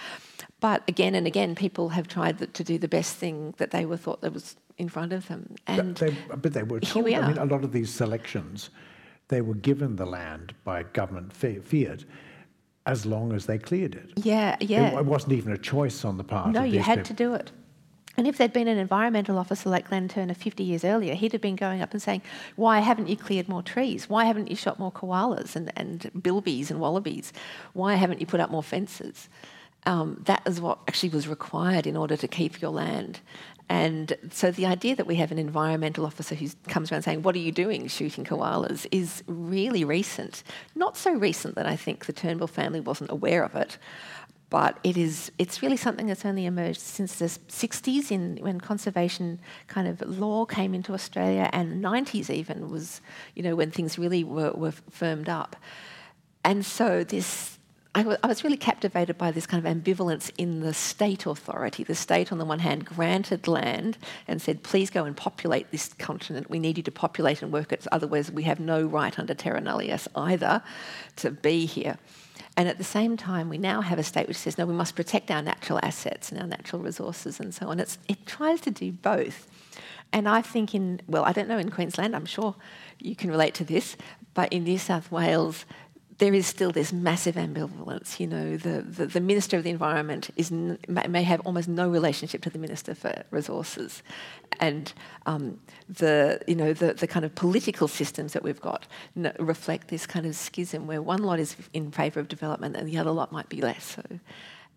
[0.61, 3.97] But again and again, people have tried to do the best thing that they were
[3.97, 5.57] thought that was in front of them.
[5.67, 7.05] And but they, but they were told.
[7.05, 8.71] We I mean, a lot of these selections,
[9.29, 12.05] they were given the land by government fiat
[12.87, 14.11] as long as they cleared it.
[14.17, 14.99] Yeah, yeah.
[14.99, 16.51] It, wasn't even a choice on the part.
[16.51, 17.09] No, you had people.
[17.09, 17.51] to do it.
[18.17, 21.41] And if there'd been an environmental officer like Glen Turner 50 years earlier, he'd have
[21.41, 22.23] been going up and saying,
[22.57, 24.09] Why haven't you cleared more trees?
[24.09, 27.33] Why haven't you shot more koalas and, and bilbies and wallabies?
[27.73, 29.29] Why haven't you put up more fences?
[29.87, 33.21] Um, that is what actually was required in order to keep your land.
[33.69, 37.35] And so the idea that we have an environmental officer who comes around saying, What
[37.35, 38.87] are you doing shooting koalas?
[38.93, 40.43] is really recent.
[40.75, 43.79] Not so recent that I think the Turnbull family wasn't aware of it
[44.55, 49.41] but it is it's really something that's only emerged since the 60s in when conservation
[49.67, 53.01] kind of law came into Australia and 90s even was
[53.35, 55.57] you know when things really were, were firmed up
[56.45, 57.59] and so this
[57.97, 61.83] I, w- I was really captivated by this kind of ambivalence in the state authority.
[61.85, 65.93] The state, on the one hand, granted land and said, please go and populate this
[65.95, 66.51] continent.
[66.51, 69.61] We need you to populate and work it, otherwise, we have no right under terra
[69.61, 70.61] nullius either
[71.17, 71.99] to be here.
[72.57, 74.95] And at the same time, we now have a state which says, no, we must
[74.95, 77.81] protect our natural assets and our natural resources and so on.
[77.81, 79.49] It's, it tries to do both.
[80.13, 82.55] And I think in, well, I don't know in Queensland, I'm sure
[83.01, 83.97] you can relate to this,
[84.35, 85.65] but in New South Wales,
[86.19, 88.21] there is still this massive ambivalence.
[88.21, 92.43] You know, the, the, the Minister of the Environment is, may have almost no relationship
[92.43, 94.03] to the Minister for Resources.
[94.61, 94.93] And
[95.27, 98.87] um, the, you know, the, the kind of political systems that we've got
[99.39, 102.99] reflect this kind of schism where one lot is in favour of development and the
[102.99, 104.03] other lot might be less so.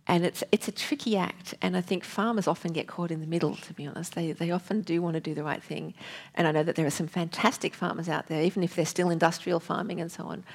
[0.09, 3.27] And it's, it's a tricky act, and I think farmers often get caught in the
[3.27, 4.15] middle, to be honest.
[4.15, 5.93] They, they often do want to do the right thing.
[6.33, 9.09] And I know that there are some fantastic farmers out there, even if they're still
[9.09, 10.45] industrial farming and so on.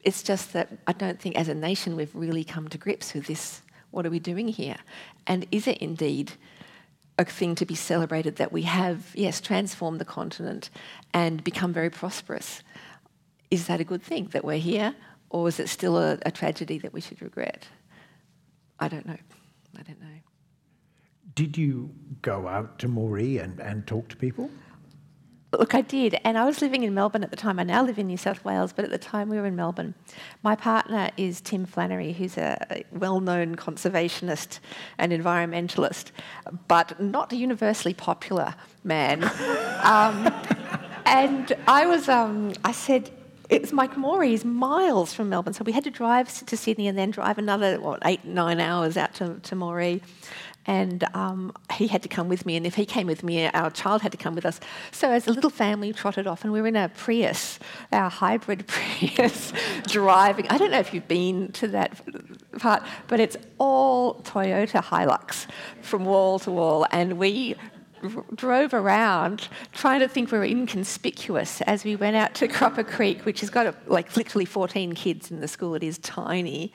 [0.00, 3.26] It's just that I don't think as a nation we've really come to grips with
[3.26, 3.62] this.
[3.90, 4.76] What are we doing here?
[5.26, 6.32] And is it indeed
[7.18, 10.70] a thing to be celebrated that we have, yes, transformed the continent
[11.14, 12.62] and become very prosperous?
[13.50, 14.94] Is that a good thing that we're here?
[15.30, 17.66] Or is it still a, a tragedy that we should regret?
[18.78, 19.18] I don't know.
[19.78, 20.06] I don't know.
[21.34, 21.90] Did you
[22.22, 24.50] go out to Moree and, and talk to people?
[25.58, 26.18] Look, I did.
[26.24, 27.58] And I was living in Melbourne at the time.
[27.58, 29.94] I now live in New South Wales, but at the time we were in Melbourne.
[30.42, 34.60] My partner is Tim Flannery, who's a well known conservationist
[34.98, 36.10] and environmentalist,
[36.68, 39.24] but not a universally popular man.
[39.82, 40.32] um,
[41.06, 43.10] and I was, um, I said,
[43.48, 46.98] it was Mike Moree's miles from Melbourne, so we had to drive to Sydney and
[46.98, 50.00] then drive another what eight nine hours out to, to Moree.
[50.66, 53.70] And um, he had to come with me, and if he came with me, our
[53.70, 54.60] child had to come with us.
[54.90, 57.58] So, as a little family, trotted off, and we were in a Prius,
[57.92, 59.52] our hybrid Prius,
[59.86, 60.46] driving.
[60.48, 62.00] I don't know if you've been to that
[62.58, 65.46] part, but it's all Toyota Hilux
[65.82, 67.56] from wall to wall, and we
[68.34, 73.24] drove around trying to think we were inconspicuous as we went out to Croppa Creek,
[73.24, 75.74] which has got a, like literally 14 kids in the school.
[75.74, 76.72] It is tiny.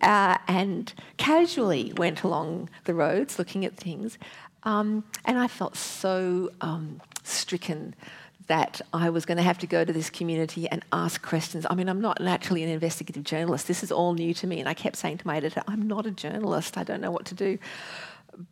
[0.00, 4.18] Uh, and casually went along the roads looking at things.
[4.62, 7.94] Um, and I felt so um, stricken
[8.46, 11.66] that I was going to have to go to this community and ask questions.
[11.70, 13.68] I mean, I'm not naturally an investigative journalist.
[13.68, 14.58] This is all new to me.
[14.58, 16.76] And I kept saying to my editor, I'm not a journalist.
[16.76, 17.58] I don't know what to do.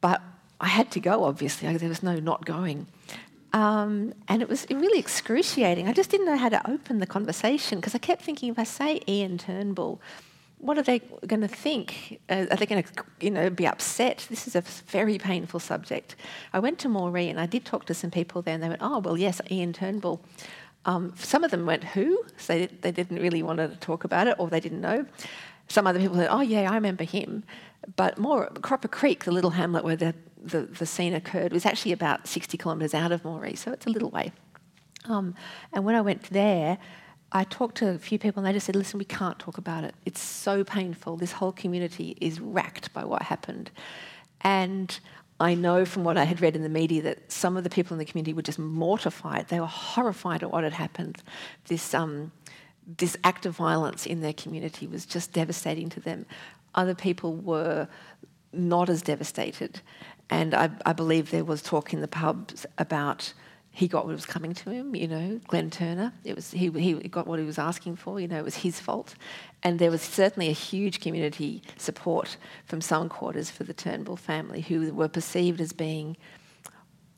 [0.01, 0.23] But
[0.61, 1.77] I had to go, obviously.
[1.77, 2.87] There was no not going.
[3.53, 5.89] Um, and it was really excruciating.
[5.89, 8.65] I just didn't know how to open the conversation because I kept thinking if I
[8.65, 10.01] say Ian Turnbull,
[10.59, 12.21] what are they going to think?
[12.29, 14.27] Uh, are they going to, you know, be upset?
[14.29, 16.17] This is a very painful subject.
[16.53, 18.83] I went to Moree and I did talk to some people there, and they went,
[18.83, 20.21] "Oh, well, yes, Ian Turnbull."
[20.85, 24.27] Um, some of them went, "Who?" So they, they didn't really want to talk about
[24.27, 25.07] it, or they didn't know.
[25.69, 27.45] Some other people said, "Oh, yeah, I remember him."
[27.97, 31.93] But more, Croppa Creek, the little hamlet where the the, the scene occurred was actually
[31.93, 34.33] about 60 kilometres out of Moree, so it's a little way.
[35.05, 35.35] Um,
[35.73, 36.79] and when I went there,
[37.31, 39.85] I talked to a few people and they just said, listen, we can't talk about
[39.85, 39.95] it.
[40.07, 41.17] It's so painful.
[41.17, 43.71] This whole community is racked by what happened.
[44.41, 44.99] And
[45.41, 47.95] I know from what I had read in the media that some of the people
[47.95, 49.49] in the community were just mortified.
[49.49, 51.23] They were horrified at what had happened.
[51.67, 52.33] This, um,
[52.97, 56.25] this act of violence in their community was just devastating to them.
[56.75, 57.89] Other people were
[58.53, 59.81] not as devastated.
[60.31, 63.33] And I, I believe there was talk in the pubs about
[63.79, 66.13] he got what was coming to him, you know, Glen Turner.
[66.25, 68.81] It was he, he got what he was asking for, you know, it was his
[68.81, 69.15] fault.
[69.63, 74.63] And there was certainly a huge community support from some quarters for the Turnbull family
[74.63, 76.17] who were perceived as being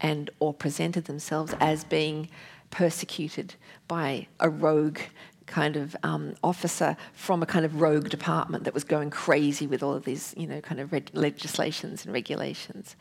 [0.02, 2.28] and or presented themselves as being
[2.70, 3.54] persecuted
[3.88, 4.98] by a rogue
[5.46, 9.82] kind of um, officer from a kind of rogue department that was going crazy with
[9.82, 12.96] all of these, you know, kind of reg- legislations and regulations.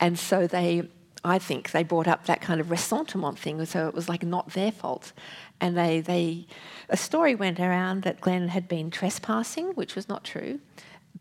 [0.00, 0.88] And so they,
[1.24, 4.50] I think, they brought up that kind of ressentiment thing, so it was like not
[4.50, 5.12] their fault.
[5.60, 6.46] And they, they,
[6.88, 10.60] a story went around that Glen had been trespassing, which was not true,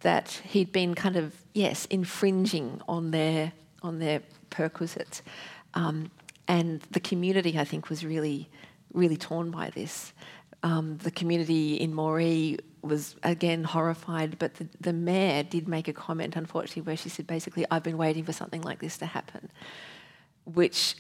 [0.02, 5.22] that he'd been kind of, yes, infringing on their, on their perquisites.
[5.74, 6.12] Um,
[6.48, 8.50] and the community, I think, was really,
[8.92, 10.12] really torn by this.
[10.64, 15.94] Um, the community in Moree was again horrified, but the, the mayor did make a
[15.94, 19.50] comment, unfortunately, where she said basically, I've been waiting for something like this to happen,
[20.46, 20.96] which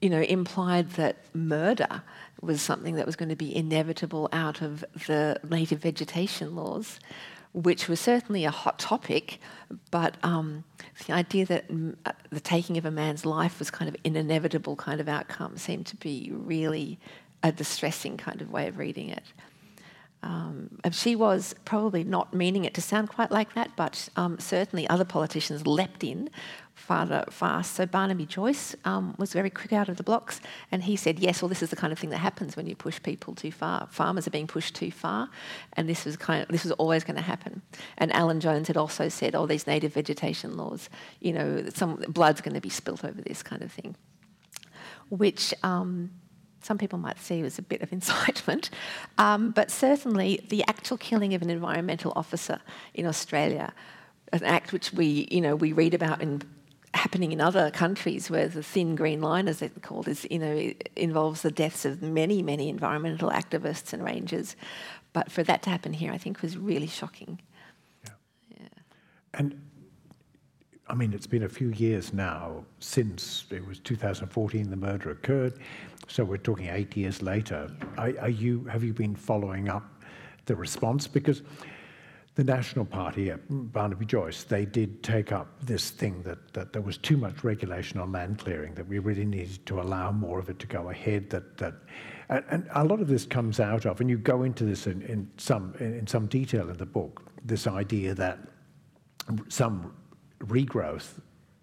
[0.00, 2.02] you know, implied that murder
[2.40, 7.00] was something that was going to be inevitable out of the native vegetation laws,
[7.52, 9.40] which was certainly a hot topic,
[9.90, 10.62] but um,
[11.06, 11.64] the idea that
[12.06, 15.56] uh, the taking of a man's life was kind of an inevitable kind of outcome
[15.56, 16.98] seemed to be really
[17.42, 19.24] a distressing kind of way of reading it.
[20.22, 24.88] Um, she was probably not meaning it to sound quite like that, but um, certainly
[24.88, 26.28] other politicians leapt in
[26.78, 27.74] fast.
[27.74, 30.40] So Barnaby Joyce um, was very quick out of the blocks,
[30.72, 32.76] and he said, "Yes, well, this is the kind of thing that happens when you
[32.76, 33.86] push people too far.
[33.90, 35.28] Farmers are being pushed too far,
[35.74, 37.62] and this was kind of this was always going to happen."
[37.98, 40.88] And Alan Jones had also said, "Oh, these native vegetation laws,
[41.20, 43.96] you know, some blood's going to be spilt over this kind of thing,"
[45.10, 45.52] which.
[45.62, 46.10] Um,
[46.60, 48.68] some people might see as a bit of incitement,
[49.16, 52.60] um, but certainly the actual killing of an environmental officer
[52.94, 53.72] in Australia,
[54.32, 56.42] an act which we, you know, we read about in
[56.94, 60.72] happening in other countries where the thin green line, as they're called, is you know
[60.96, 64.56] involves the deaths of many many environmental activists and rangers.
[65.12, 67.40] But for that to happen here, I think was really shocking.
[68.04, 68.10] Yeah.
[68.50, 68.68] yeah.
[69.34, 69.60] And
[70.86, 75.58] I mean, it's been a few years now since it was 2014 the murder occurred.
[76.06, 77.70] So we're talking eight years later.
[77.98, 79.84] Are, are you have you been following up
[80.46, 81.42] the response because?
[82.38, 86.80] The National Party at Barnaby Joyce, they did take up this thing that, that there
[86.80, 90.48] was too much regulation on land clearing, that we really needed to allow more of
[90.48, 91.30] it to go ahead.
[91.30, 91.74] That, that,
[92.28, 95.02] and, and a lot of this comes out of, and you go into this in,
[95.02, 98.38] in, some, in some detail in the book, this idea that
[99.48, 99.96] some
[100.38, 101.14] regrowth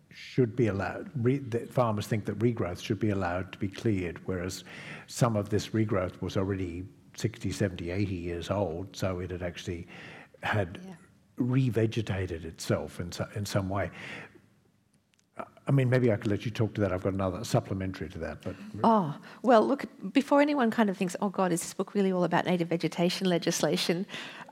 [0.09, 1.39] should be allowed, re,
[1.71, 4.65] farmers think that regrowth should be allowed to be cleared, whereas
[5.07, 6.83] some of this regrowth was already
[7.15, 9.87] 60, 70, 80 years old, so it had actually
[10.45, 10.93] had yeah.
[11.39, 13.91] revegetated itself in, so, in some way.
[15.67, 16.93] I mean, maybe I could let you talk to that.
[16.93, 18.41] I've got another supplementary to that.
[18.43, 19.85] But oh well, look.
[20.13, 23.27] Before anyone kind of thinks, "Oh God, is this book really all about native vegetation
[23.27, 24.05] legislation?"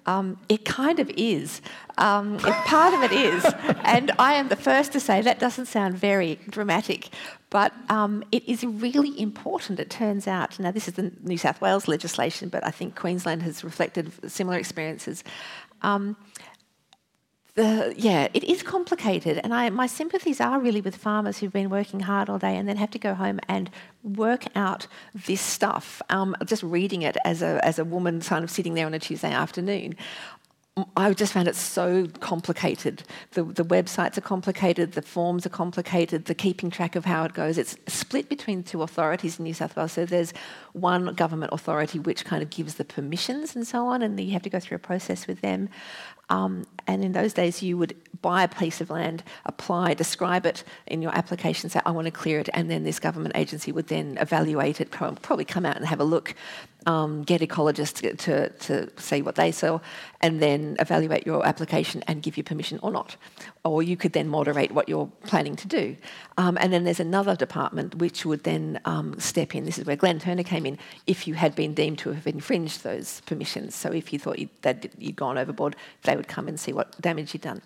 [0.06, 1.62] Um, it kind of is.
[1.98, 3.46] Um, part of it is,
[3.86, 7.10] and I am the first to say that doesn't sound very dramatic,
[7.50, 9.80] but um, it is really important.
[9.80, 10.60] It turns out.
[10.60, 14.58] Now, this is the New South Wales legislation, but I think Queensland has reflected similar
[14.58, 15.24] experiences.
[15.84, 16.16] Um,
[17.56, 21.70] the, yeah, it is complicated, and I, my sympathies are really with farmers who've been
[21.70, 23.70] working hard all day and then have to go home and
[24.02, 26.02] work out this stuff.
[26.10, 29.00] Um, just reading it as a as a woman, kind of sitting there on a
[29.00, 29.96] Tuesday afternoon,
[30.98, 33.04] I just found it so complicated.
[33.32, 37.34] The, the websites are complicated, the forms are complicated, the keeping track of how it
[37.34, 37.60] goes.
[37.60, 39.92] It's split between two authorities in New South Wales.
[39.92, 40.34] So there's
[40.72, 44.42] one government authority which kind of gives the permissions and so on, and you have
[44.42, 45.70] to go through a process with them.
[46.32, 50.64] Um, and in those days, you would buy a piece of land, apply, describe it
[50.88, 53.88] in your application, say, I want to clear it, and then this government agency would
[53.88, 56.34] then evaluate it, probably come out and have a look,
[56.86, 59.80] um, get ecologists to, to, to see what they saw,
[60.22, 63.16] and then evaluate your application and give you permission or not.
[63.64, 65.96] Or you could then moderate what you're planning to do.
[66.38, 69.66] Um, and then there's another department which would then um, step in.
[69.66, 70.78] This is where Glen Turner came in
[71.08, 73.76] if you had been deemed to have infringed those permissions.
[73.76, 77.00] So if you thought you'd, that you'd gone overboard, they would come and see what
[77.02, 77.62] damage you'd done.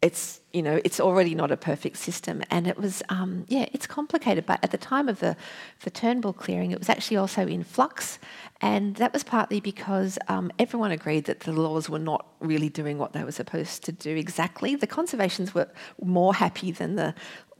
[0.00, 3.86] It's you know it's already not a perfect system and it was um, yeah it's
[3.86, 5.36] complicated but at the time of the
[5.82, 8.18] the Turnbull clearing it was actually also in flux
[8.60, 12.98] and that was partly because um, everyone agreed that the laws were not really doing
[12.98, 14.74] what they were supposed to do exactly.
[14.74, 15.68] The conservations were
[16.02, 17.14] more happy than the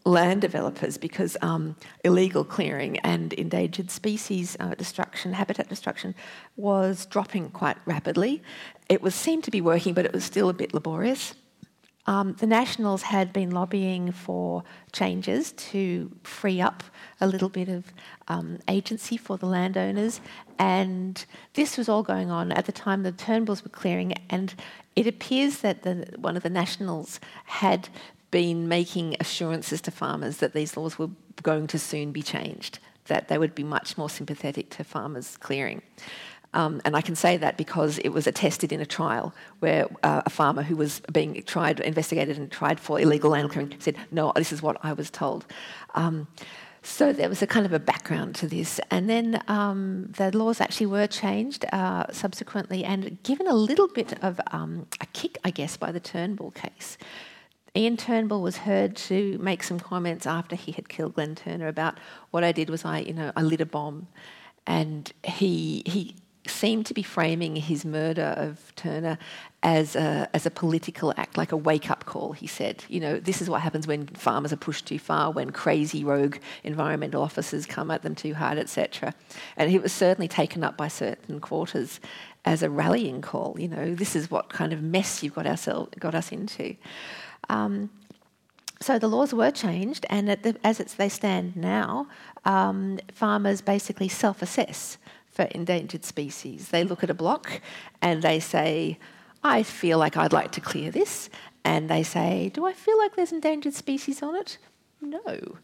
[0.05, 6.14] land developers because um, illegal clearing and endangered species uh, destruction, habitat destruction,
[6.57, 8.42] was dropping quite rapidly.
[8.88, 11.34] It was seemed to be working, but it was still a bit laborious.
[12.09, 16.82] Um, the Nationals had been lobbying for changes to free up
[17.20, 17.92] a little bit of
[18.28, 20.22] um, agency for the landowners,
[20.59, 21.22] and
[21.53, 24.55] this was all going on at the time the Turnbulls were clearing, and
[24.96, 27.90] it appears that the, one of the Nationals had
[28.31, 31.11] been making assurances to farmers that these laws were
[31.43, 35.83] going to soon be changed, that they would be much more sympathetic to farmers clearing.
[36.55, 40.22] Um, and I can say that because it was attested in a trial where uh,
[40.24, 44.33] a farmer who was being tried, investigated, and tried for illegal land clearing said, "No,
[44.35, 45.45] this is what I was told."
[45.95, 46.26] Um,
[46.83, 50.61] so there was a kind of a background to this, and then um, the laws
[50.61, 55.51] actually were changed uh, subsequently, and given a little bit of um, a kick, I
[55.51, 56.97] guess, by the Turnbull case.
[57.76, 61.98] Ian Turnbull was heard to make some comments after he had killed Glen Turner about
[62.30, 64.08] what I did was I, you know, I lit a bomb,
[64.66, 66.16] and he he
[66.48, 69.18] seemed to be framing his murder of Turner
[69.62, 72.84] as a, as a political act, like a wake up call, he said.
[72.88, 76.36] You know, this is what happens when farmers are pushed too far, when crazy rogue
[76.64, 79.14] environmental officers come at them too hard, etc.
[79.56, 82.00] And it was certainly taken up by certain quarters
[82.44, 83.56] as a rallying call.
[83.58, 86.76] You know, this is what kind of mess you've got, ourselves, got us into.
[87.49, 87.90] Um,
[88.80, 92.07] so the laws were changed, and the, as they stand now,
[92.44, 94.99] um, farmers basically self assess
[95.38, 96.68] for endangered species.
[96.68, 97.61] They look at a block
[98.03, 98.99] and they say,
[99.42, 101.30] I feel like I'd like to clear this.
[101.64, 104.59] And they say, Do I feel like there's endangered species on it?
[105.01, 105.59] No.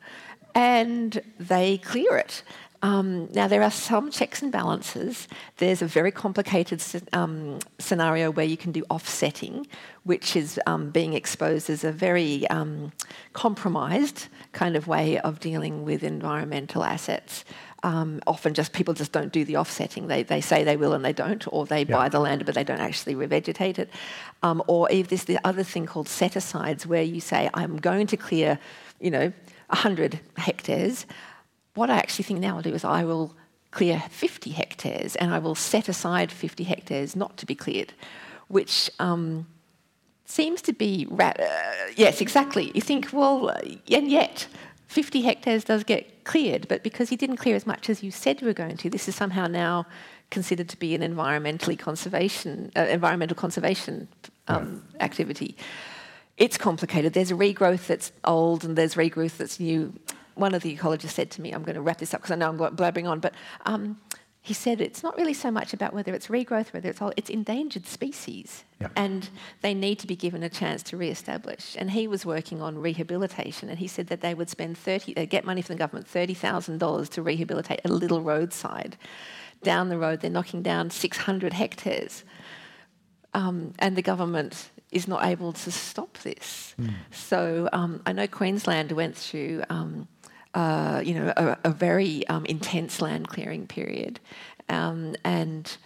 [0.54, 2.44] And they clear it.
[2.84, 5.26] Um, now, there are some checks and balances.
[5.56, 6.82] There's a very complicated
[7.14, 9.66] um, scenario where you can do offsetting,
[10.02, 12.92] which is um, being exposed as a very um,
[13.32, 17.46] compromised kind of way of dealing with environmental assets.
[17.84, 20.08] Um, often, just people just don't do the offsetting.
[20.08, 21.96] They, they say they will and they don't, or they yeah.
[21.96, 23.88] buy the land but they don't actually revegetate it.
[24.42, 28.08] Um, or if there's the other thing called set asides, where you say, I'm going
[28.08, 28.58] to clear,
[29.00, 29.32] you know,
[29.68, 31.06] 100 hectares
[31.74, 33.34] what I actually think now I'll do is I will
[33.70, 37.92] clear 50 hectares and I will set aside 50 hectares not to be cleared,
[38.48, 39.46] which um,
[40.24, 42.70] seems to be, ra- uh, yes, exactly.
[42.74, 44.46] You think, well, and yet
[44.86, 48.40] 50 hectares does get cleared, but because you didn't clear as much as you said
[48.40, 49.86] you were going to, this is somehow now
[50.30, 54.08] considered to be an environmentally conservation, uh, environmental conservation
[54.46, 55.04] um, yeah.
[55.04, 55.56] activity.
[56.36, 57.12] It's complicated.
[57.12, 59.92] There's a regrowth that's old and there's regrowth that's new
[60.34, 62.36] one of the ecologists said to me, I'm going to wrap this up because I
[62.36, 63.34] know I'm blabbering on, but
[63.66, 63.98] um,
[64.44, 67.30] he said it's not really so much about whether it's regrowth, whether it's all, it's
[67.30, 68.64] endangered species.
[68.78, 68.88] Yeah.
[68.94, 69.30] And
[69.62, 71.74] they need to be given a chance to re-establish.
[71.78, 75.30] And he was working on rehabilitation, and he said that they would spend 30, they'd
[75.30, 78.98] get money from the government, $30,000 to rehabilitate a little roadside.
[79.62, 82.22] Down the road, they're knocking down 600 hectares.
[83.32, 86.74] Um, and the government is not able to stop this.
[86.78, 86.92] Mm.
[87.10, 90.06] So um, I know Queensland went through um,
[90.54, 94.20] uh, you know, a, a very um, intense land clearing period.
[94.68, 95.76] Um, and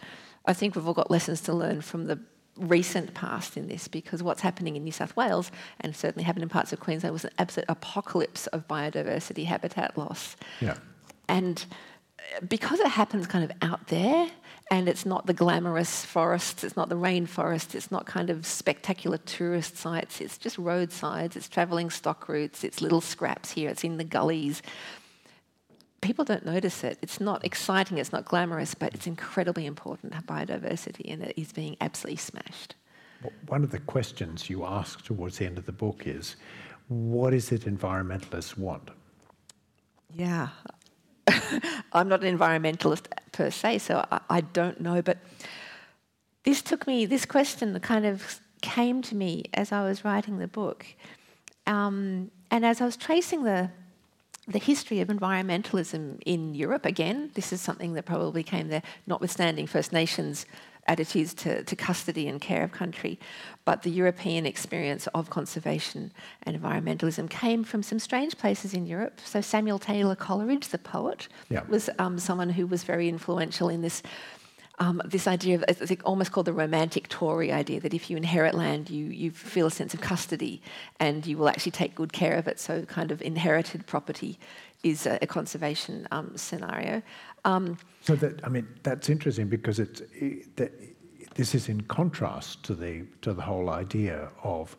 [0.47, 2.19] I think we've all got lessons to learn from the
[2.57, 5.51] recent past in this because what's happening in New South Wales
[5.81, 10.37] and certainly happened in parts of Queensland was an absolute apocalypse of biodiversity habitat loss.
[10.61, 10.77] Yeah.
[11.29, 11.65] And
[12.47, 14.29] because it happens kind of out there
[14.71, 19.19] and it's not the glamorous forests, it's not the rainforest, it's not kind of spectacular
[19.19, 23.97] tourist sites, it's just roadsides, it's travelling stock routes, it's little scraps here, it's in
[23.97, 24.63] the gullies.
[26.01, 26.99] People don't notice it.
[27.03, 31.53] It's not exciting, it's not glamorous, but it's incredibly important to biodiversity and it is
[31.53, 32.75] being absolutely smashed.
[33.49, 36.37] One of the questions you ask towards the end of the book is
[36.89, 38.91] what is it environmentalists want?
[40.15, 40.49] Yeah,
[41.93, 45.03] I'm not an environmentalist per se, so I, I, don't know.
[45.03, 45.19] But
[46.45, 50.49] this took me, this question kind of came to me as I was writing the
[50.49, 50.87] book.
[51.67, 53.71] Um, and as I was tracing the,
[54.47, 59.67] the history of environmentalism in Europe, again, this is something that probably came there, notwithstanding
[59.67, 60.47] First Nations
[60.89, 63.19] attitudes to, to custody and care of country.
[63.65, 66.11] But the European experience of conservation
[66.43, 69.21] and environmentalism came from some strange places in Europe.
[69.25, 71.63] So Samuel Taylor Coleridge, the poet, yeah.
[71.69, 74.03] was um, someone who was very influential in this.
[74.81, 78.55] Um, this idea of it's almost called the romantic Tory idea that if you inherit
[78.55, 80.63] land, you, you feel a sense of custody
[81.01, 82.61] and you will actually take good care of it.
[82.61, 84.39] So, kind of inherited property
[84.85, 87.03] is a, a conservation um, scenario.
[87.45, 90.73] Um, so that I mean that's interesting because it's it, that
[91.35, 94.77] this is in contrast to the to the whole idea of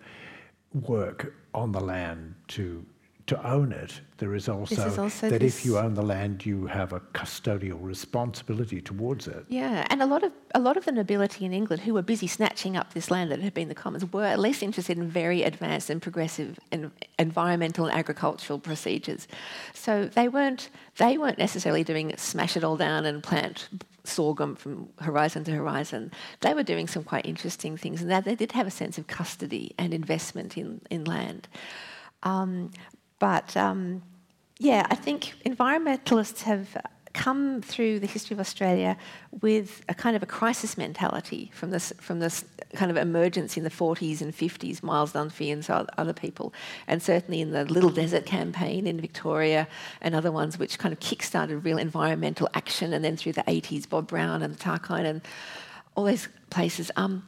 [0.74, 2.86] work on the land to
[3.30, 6.66] to own it, there is also, is also that if you own the land, you
[6.66, 9.46] have a custodial responsibility towards it.
[9.48, 12.26] Yeah, and a lot of a lot of the nobility in England who were busy
[12.26, 15.44] snatching up this land that had been the commons were at least interested in very
[15.44, 19.28] advanced and progressive en- environmental and agricultural procedures.
[19.76, 23.70] So they weren't they weren't necessarily doing smash it all down and plant
[24.06, 26.12] sorghum from horizon to horizon.
[26.42, 29.06] They were doing some quite interesting things, and that they did have a sense of
[29.06, 31.48] custody and investment in in land.
[32.24, 32.72] Um,
[33.20, 34.02] but um,
[34.58, 36.76] yeah, I think environmentalists have
[37.14, 38.98] come through the history of Australia
[39.42, 42.46] with a kind of a crisis mentality from this from this
[42.76, 46.54] kind of emergence in the 40s and 50s, Miles Dunphy and so other people,
[46.88, 49.68] and certainly in the Little Desert campaign in Victoria
[50.02, 53.90] and other ones which kind of kick-started real environmental action, and then through the 80s,
[53.90, 55.22] Bob Brown and the Tarkine and
[55.96, 56.92] all those places.
[56.96, 57.26] Um,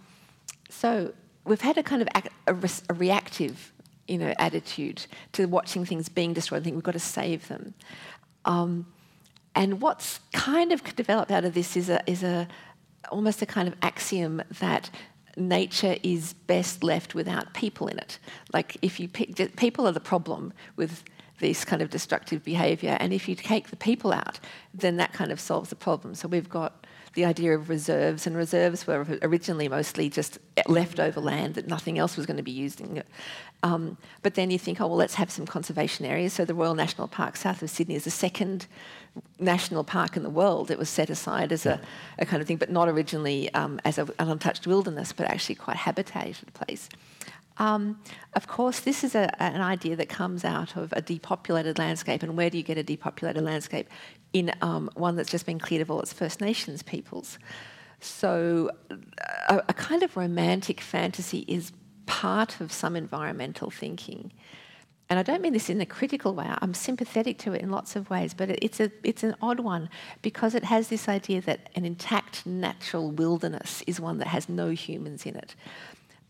[0.69, 1.11] so
[1.43, 3.73] we've had a kind of a, a, a reactive
[4.07, 6.61] you know, attitude to watching things being destroyed.
[6.61, 7.73] I think we've got to save them.
[8.45, 8.87] Um,
[9.55, 12.47] and what's kind of developed out of this is a, is a
[13.11, 14.89] almost a kind of axiom that
[15.37, 18.19] nature is best left without people in it.
[18.53, 21.03] Like if you people are the problem with
[21.41, 24.39] this kind of destructive behaviour, and if you take the people out,
[24.73, 26.15] then that kind of solves the problem.
[26.15, 31.55] So we've got the idea of reserves, and reserves were originally mostly just leftover land
[31.55, 33.03] that nothing else was going to be using.
[33.63, 36.31] Um, but then you think, oh, well, let's have some conservation areas.
[36.33, 38.67] So the Royal National Park south of Sydney is the second
[39.39, 40.71] national park in the world.
[40.71, 41.81] It was set aside as a,
[42.17, 45.55] a kind of thing, but not originally um, as a, an untouched wilderness, but actually
[45.55, 46.87] quite habitated place.
[47.61, 47.99] Um,
[48.33, 52.23] of course, this is a, an idea that comes out of a depopulated landscape.
[52.23, 53.87] And where do you get a depopulated landscape?
[54.33, 57.37] In um, one that's just been cleared of all its First Nations peoples.
[57.99, 58.71] So,
[59.47, 61.71] a, a kind of romantic fantasy is
[62.07, 64.31] part of some environmental thinking.
[65.11, 66.49] And I don't mean this in a critical way.
[66.61, 69.89] I'm sympathetic to it in lots of ways, but it's a it's an odd one
[70.21, 74.69] because it has this idea that an intact natural wilderness is one that has no
[74.69, 75.53] humans in it.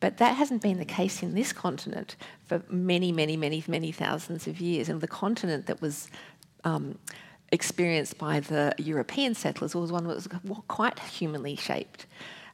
[0.01, 4.47] But that hasn't been the case in this continent for many, many, many, many thousands
[4.47, 4.89] of years.
[4.89, 6.09] And the continent that was
[6.65, 6.97] um,
[7.51, 10.27] experienced by the European settlers was one that was
[10.67, 12.07] quite humanly shaped.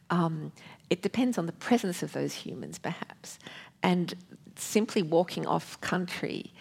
[0.10, 0.52] Um,
[0.90, 3.40] it depends on the presence of those humans, perhaps.
[3.82, 4.14] And
[4.56, 6.54] simply walking off country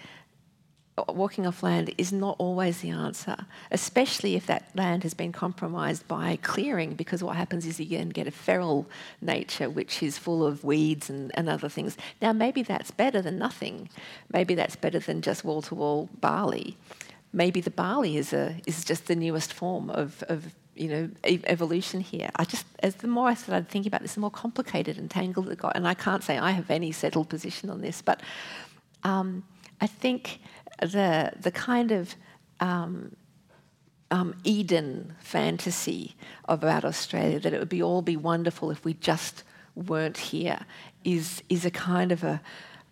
[1.09, 3.37] walking off land is not always the answer,
[3.71, 8.09] especially if that land has been compromised by clearing, because what happens is you can
[8.09, 8.87] get a feral
[9.21, 11.97] nature which is full of weeds and, and other things.
[12.23, 13.91] Now, maybe that's better than nothing.
[14.33, 16.79] Maybe that's better than just wall to wall barley.
[17.33, 22.01] Maybe the barley is, a, is just the newest form of, of you know, evolution
[22.01, 22.31] here.
[22.37, 25.51] I just, as the more I started thinking about this, the more complicated and tangled
[25.51, 25.77] it got.
[25.77, 28.21] And I can't say I have any settled position on this, but
[29.05, 29.45] um,
[29.81, 30.41] I think
[30.81, 32.15] the the kind of
[32.61, 33.17] um,
[34.11, 36.15] um, Eden fantasy
[36.47, 39.43] about Australia that it would be all be wonderful if we just
[39.75, 40.61] weren't here
[41.05, 42.41] is is a kind of a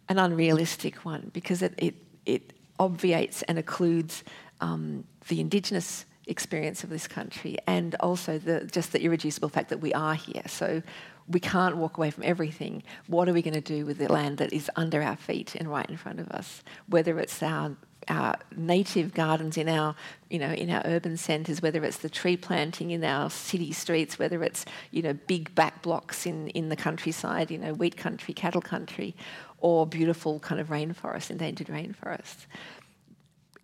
[0.09, 1.95] an unrealistic one because it it,
[2.27, 4.23] it obviates and occludes
[4.61, 9.81] um, the indigenous experience of this country and also the just the irreducible fact that
[9.81, 10.43] we are here.
[10.47, 10.83] So
[11.29, 12.83] we can't walk away from everything.
[13.07, 15.69] What are we going to do with the land that is under our feet and
[15.69, 16.63] right in front of us?
[16.87, 17.77] Whether it's our
[18.09, 19.95] our native gardens in our,
[20.29, 24.19] you know, in our urban centres, whether it's the tree planting in our city streets,
[24.19, 28.35] whether it's, you know, big back blocks in, in the countryside, you know, wheat country,
[28.35, 29.15] cattle country,
[29.59, 32.47] or beautiful kind of rainforest, endangered rainforest.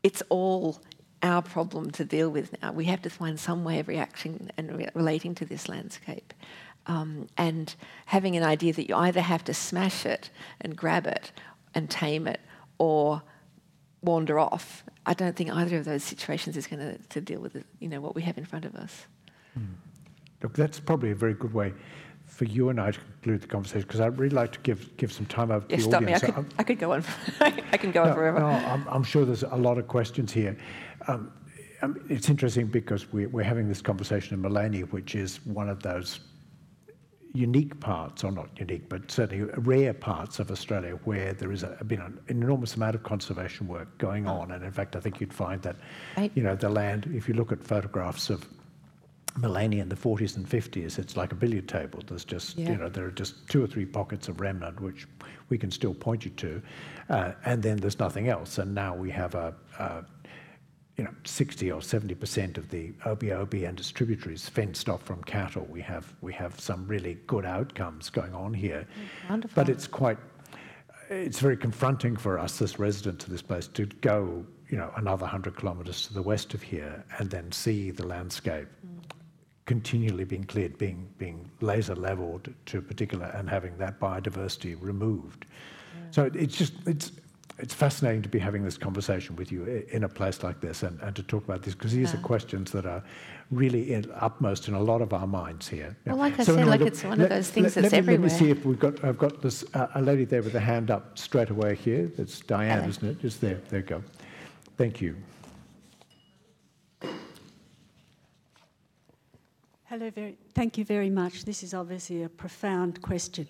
[0.03, 0.81] It's all
[1.23, 2.73] our problem to deal with now.
[2.73, 6.33] We have to find some way of reacting and re- relating to this landscape
[6.87, 7.75] um, and
[8.07, 11.33] having an idea that you either have to smash it and grab it
[11.75, 12.41] and tame it
[12.79, 13.23] or
[14.03, 14.85] wander off.
[15.07, 18.15] I don't think either of those situations is going to, deal with you know what
[18.15, 19.07] we have in front of us.
[19.59, 19.75] Mm.
[20.43, 21.75] Look, that's probably a very good way
[22.27, 25.13] for you and I to conclude the conversation because I'd really like to give give
[25.13, 26.23] some time over yeah, to the stop audience.
[26.23, 26.29] Me.
[26.29, 27.05] I, could, I could go on.
[27.41, 28.41] I can go no, on forever.
[28.41, 30.57] No, I'm, I'm, sure there's a lot of questions here.
[31.11, 31.33] Um,
[31.83, 35.83] um it's interesting because we're, we're having this conversation in Maleny, which is one of
[35.83, 36.21] those
[37.33, 41.79] unique parts, or not unique, but certainly rare parts of Australia where there is a,
[41.87, 44.51] been an, enormous amount of conservation work going on.
[44.51, 45.77] And in fact, I think you'd find that,
[46.35, 48.47] you know, the land, if you look at photographs of
[49.39, 52.01] Maleny in the 40s and 50s, it's like a billiard table.
[52.07, 52.71] There's just, yeah.
[52.71, 55.07] you know, there are just two or three pockets of remnant which
[55.51, 56.63] we can still point you to.
[57.09, 58.59] Uh, and then there's nothing else.
[58.59, 60.05] And now we have a, a
[61.01, 65.67] you know, 60 or 70% of the Obi-Obi and its tributaries fenced off from cattle.
[65.71, 68.87] We have, we have some really good outcomes going on here.
[69.31, 69.55] Wonderful.
[69.55, 70.19] But it's quite,
[71.09, 75.23] it's very confronting for us as residents of this place to go, you know, another
[75.23, 79.11] 100 kilometres to the west of here and then see the landscape mm.
[79.65, 85.47] continually being cleared, being, being laser levelled to a particular, and having that biodiversity removed.
[86.11, 87.13] So it's just, it's,
[87.61, 90.99] it's fascinating to be having this conversation with you in a place like this and,
[91.01, 92.19] and to talk about this because these yeah.
[92.19, 93.03] are questions that are
[93.51, 95.97] really in, upmost in a lot of our minds here.
[96.07, 97.99] Well, like I so said, like it's one let, of those things let, that's let
[97.99, 98.29] everywhere.
[98.29, 99.05] Let me see if we've got.
[99.05, 102.11] I've got this uh, a lady there with a hand up straight away here.
[102.17, 102.89] That's Diane, Hello.
[102.89, 103.21] isn't it?
[103.21, 103.61] Just there.
[103.69, 104.03] There you go.
[104.77, 105.17] Thank you.
[109.85, 111.45] Hello, very, thank you very much.
[111.45, 113.49] This is obviously a profound question.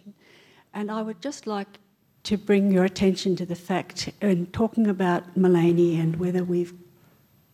[0.73, 1.79] And I would just like
[2.25, 6.75] to bring your attention to the fact and talking about Maleny and whether we've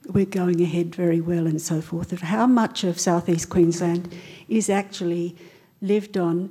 [0.08, 4.14] we're going ahead very well and so forth of how much of southeast Queensland
[4.48, 5.36] is actually
[5.80, 6.50] lived on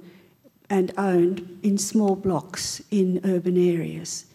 [0.70, 4.26] and owned in small blocks in urban areas.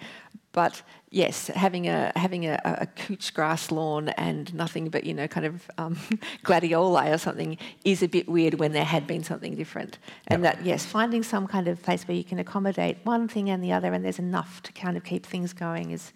[0.52, 5.28] But yes, having a having a, a couch grass lawn and nothing but you know
[5.28, 5.96] kind of um,
[6.44, 9.98] gladioli or something is a bit weird when there had been something different.
[10.28, 10.56] And yep.
[10.56, 13.72] that yes, finding some kind of place where you can accommodate one thing and the
[13.72, 16.14] other, and there's enough to kind of keep things going is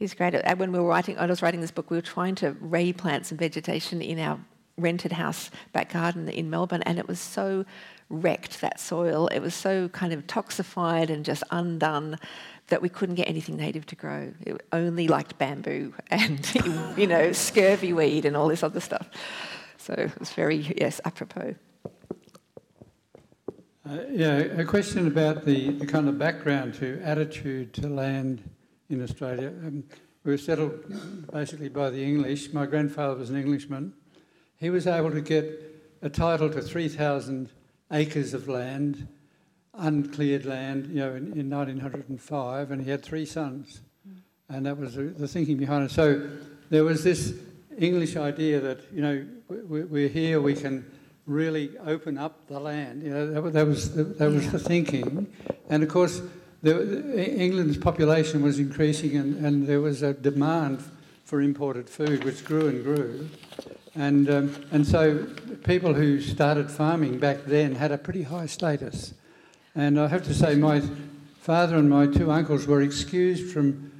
[0.00, 0.34] is great.
[0.56, 3.38] When we were writing, I was writing this book, we were trying to replant some
[3.38, 4.40] vegetation in our
[4.78, 7.64] rented house back garden in Melbourne, and it was so
[8.10, 9.26] wrecked that soil.
[9.28, 12.18] It was so kind of toxified and just undone
[12.68, 14.32] that we couldn't get anything native to grow.
[14.40, 16.54] It only liked bamboo and,
[16.96, 19.08] you know, scurvy weed and all this other stuff.
[19.78, 21.54] So it was very, yes, apropos.
[23.88, 28.48] Uh, yeah, a question about the, the kind of background to attitude to land
[28.90, 29.48] in Australia.
[29.48, 29.84] Um,
[30.24, 30.84] we were settled
[31.32, 32.52] basically by the English.
[32.52, 33.94] My grandfather was an Englishman.
[34.58, 35.64] He was able to get
[36.02, 37.50] a title to 3,000
[37.90, 39.08] acres of land
[39.78, 44.16] uncleared land, you know, in, in 1905, and he had three sons, mm.
[44.48, 45.90] and that was the, the, thinking behind it.
[45.90, 46.28] So
[46.68, 47.34] there was this
[47.78, 50.84] English idea that you know we, are here, we can
[51.26, 53.02] really open up the land.
[53.02, 55.32] You know, that, that was the, that was the thinking,
[55.70, 56.20] and of course.
[56.60, 60.82] The, England's population was increasing, and, and there was a demand
[61.22, 63.28] for imported food, which grew and grew.
[63.98, 65.26] And, um, and so
[65.64, 69.12] people who started farming back then had a pretty high status.
[69.74, 70.80] And I have to say, my
[71.40, 73.90] father and my two uncles were excused from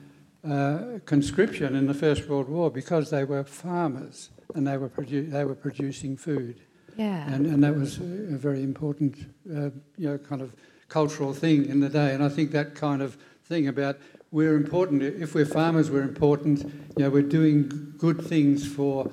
[0.49, 5.33] uh, conscription in the First World War because they were farmers and they were, produ-
[5.33, 6.61] they were producing food.
[6.97, 7.29] Yeah.
[7.33, 9.17] And, and that was a very important,
[9.51, 10.55] uh, you know, kind of
[10.89, 12.15] cultural thing in the day.
[12.15, 13.99] And I think that kind of thing about
[14.31, 16.61] we're important, if we're farmers, we're important,
[16.97, 19.11] you know, we're doing good things for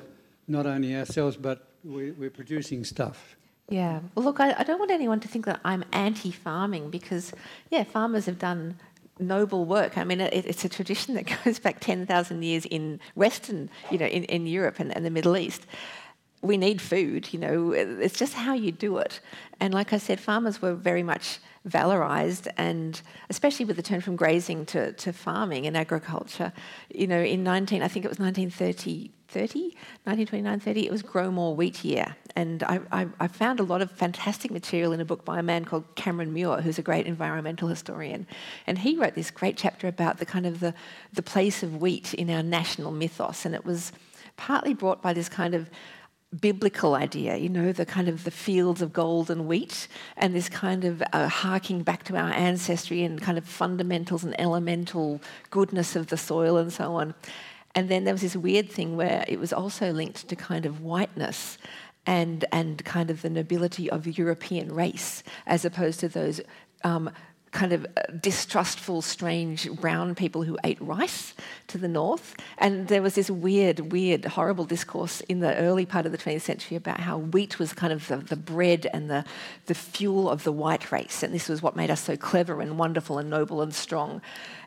[0.47, 3.35] not only ourselves, but we, we're producing stuff.
[3.69, 3.99] Yeah.
[4.13, 7.33] Well, look, I, I don't want anyone to think that I'm anti farming because,
[7.71, 8.77] yeah, farmers have done
[9.19, 9.97] noble work.
[9.97, 14.05] I mean, it, it's a tradition that goes back 10,000 years in Western, you know,
[14.05, 15.65] in, in Europe and, and the Middle East.
[16.41, 19.19] We need food, you know, it's just how you do it.
[19.59, 24.15] And like I said, farmers were very much valorized and especially with the turn from
[24.15, 26.53] grazing to, to farming and agriculture
[26.93, 29.59] you know in 19 i think it was 1930 30,
[30.03, 32.15] 1929 30, it was Grow More Wheat Year.
[32.36, 35.43] And I, I, I, found a lot of fantastic material in a book by a
[35.43, 38.28] man called Cameron Muir, who's a great environmental historian.
[38.67, 40.73] And he wrote this great chapter about the kind of the,
[41.13, 43.45] the place of wheat in our national mythos.
[43.45, 43.91] And it was
[44.38, 45.69] partly brought by this kind of
[46.39, 50.49] biblical idea, you know, the kind of the fields of gold and wheat, and this
[50.49, 55.95] kind of uh, harking back to our ancestry and kind of fundamentals and elemental goodness
[55.95, 57.13] of the soil and so on.
[57.76, 60.82] And then there was this weird thing where it was also linked to kind of
[60.82, 61.57] whiteness
[62.05, 66.39] and, and kind of the nobility of the European race, as opposed to those
[66.84, 67.09] um,
[67.55, 71.34] kind of uh, distrustful, strange brown people who ate rice
[71.67, 72.36] to the north.
[72.57, 76.41] And there was this weird, weird, horrible discourse in the early part of the 20th
[76.41, 79.23] century about how wheat was kind of the, the bread and the,
[79.67, 81.23] the fuel of the white race.
[81.23, 84.21] And this was what made us so clever and wonderful and noble and strong.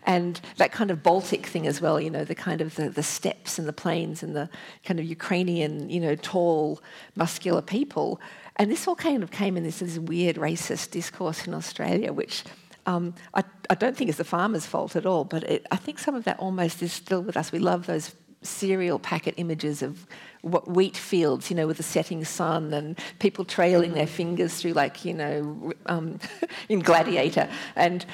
[0.08, 3.02] And that kind of Baltic thing as well, you know, the kind of the, the
[3.02, 4.48] steppes and the plains and the
[4.82, 6.80] kind of Ukrainian, you know, tall,
[7.14, 8.18] muscular people.
[8.56, 12.42] And this all kind of came in this, this weird racist discourse in Australia, which
[12.86, 15.98] um, I, I, don't think is the farmer's fault at all, but it, I think
[15.98, 17.52] some of that almost is still with us.
[17.52, 20.06] We love those cereal packet images of
[20.40, 24.72] what wheat fields, you know, with the setting sun and people trailing their fingers through,
[24.72, 26.18] like, you know, um,
[26.70, 27.50] in Gladiator.
[27.76, 28.06] And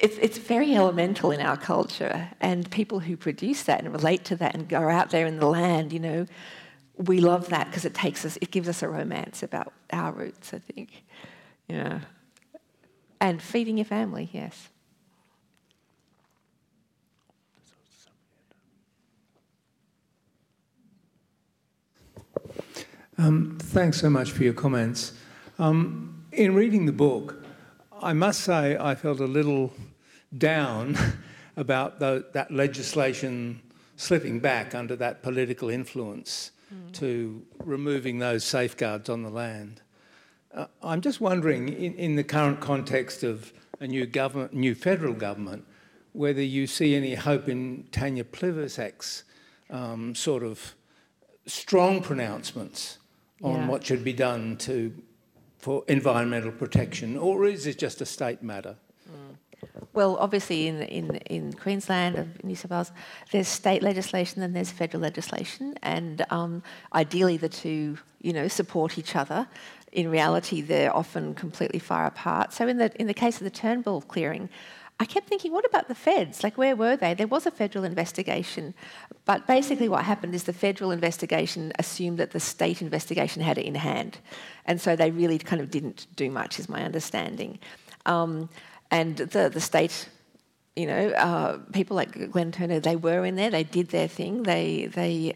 [0.00, 2.30] it's, it's very elemental in our culture.
[2.40, 5.46] And people who produce that and relate to that and go out there in the
[5.46, 6.26] land, you know,
[6.96, 10.54] we love that because it takes us, it gives us a romance about our roots,
[10.54, 11.04] I think.
[11.68, 12.00] Yeah.
[13.20, 14.68] and feeding your family, yes.
[23.16, 25.12] Um, thanks so much for your comments.
[25.58, 27.41] Um, in reading the book,
[28.02, 29.72] I must say I felt a little
[30.36, 30.96] down
[31.56, 33.62] about the, that legislation
[33.96, 36.92] slipping back under that political influence mm.
[36.94, 39.82] to removing those safeguards on the land.
[40.52, 45.14] Uh, I'm just wondering, in, in, the current context of a new government, new federal
[45.14, 45.64] government,
[46.12, 49.24] whether you see any hope in Tanya Plibersek's
[49.70, 50.74] um, sort of
[51.46, 52.98] strong pronouncements
[53.42, 53.68] on yeah.
[53.68, 54.92] what should be done to
[55.62, 58.74] for environmental protection, or is it just a state matter?
[59.08, 59.36] Mm.
[59.92, 62.92] Well, obviously, in, in, in Queensland and New South Wales,
[63.30, 68.98] there's state legislation and there's federal legislation, and um, ideally the two, you know, support
[68.98, 69.46] each other.
[69.92, 72.52] In reality, they're often completely far apart.
[72.52, 74.48] So, in the in the case of the Turnbull clearing,
[75.02, 76.44] I kept thinking, what about the feds?
[76.44, 77.12] Like, where were they?
[77.12, 78.72] There was a federal investigation,
[79.24, 83.66] but basically, what happened is the federal investigation assumed that the state investigation had it
[83.66, 84.18] in hand,
[84.64, 87.58] and so they really kind of didn't do much, is my understanding.
[88.06, 88.48] Um,
[88.92, 90.08] and the the state,
[90.76, 94.44] you know, uh, people like Glen Turner, they were in there, they did their thing,
[94.44, 95.34] they they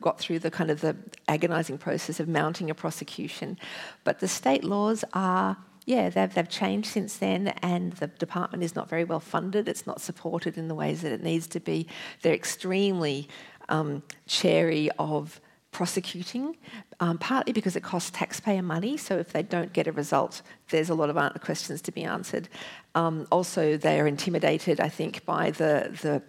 [0.00, 0.96] got through the kind of the
[1.28, 3.58] agonising process of mounting a prosecution,
[4.04, 8.74] but the state laws are yeah, they've, they've changed since then, and the department is
[8.74, 9.68] not very well funded.
[9.68, 11.86] It's not supported in the ways that it needs to be.
[12.22, 13.28] They're extremely
[13.68, 15.40] um, chary of
[15.72, 16.56] prosecuting,
[17.00, 18.96] um, partly because it costs taxpayer money.
[18.96, 22.48] So if they don't get a result, there's a lot of questions to be answered.
[22.94, 26.22] Um, also, they are intimidated, I think, by the the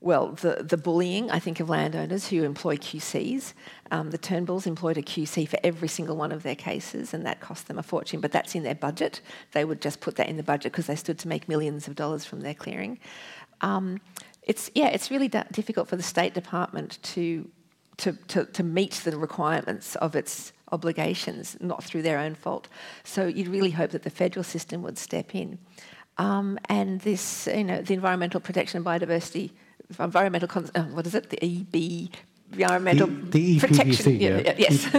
[0.00, 3.52] well, the, the bullying, I think, of landowners who employ QCs.
[3.90, 7.40] Um, the Turnbulls employed a QC for every single one of their cases, and that
[7.40, 9.20] cost them a fortune, but that's in their budget.
[9.52, 11.96] They would just put that in the budget because they stood to make millions of
[11.96, 13.00] dollars from their clearing.
[13.60, 14.00] Um,
[14.42, 17.50] it's, yeah, it's really difficult for the State Department to,
[17.96, 22.68] to, to, to meet the requirements of its obligations, not through their own fault.
[23.02, 25.58] So you'd really hope that the federal system would step in.
[26.18, 29.50] Um, and this, you know, the Environmental Protection and Biodiversity
[29.98, 32.10] environmental, con- uh, what is it, the EB,
[32.52, 34.20] environmental the, the protection.
[34.20, 34.54] Yeah, yeah.
[34.56, 34.96] Yes.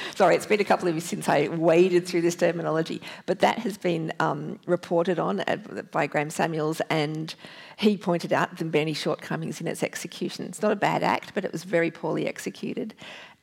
[0.14, 3.58] Sorry, it's been a couple of years since I waded through this terminology, but that
[3.58, 5.42] has been um, reported on
[5.90, 7.34] by Graeme Samuels, and
[7.76, 10.46] he pointed out the many shortcomings in its execution.
[10.46, 12.94] It's not a bad act, but it was very poorly executed.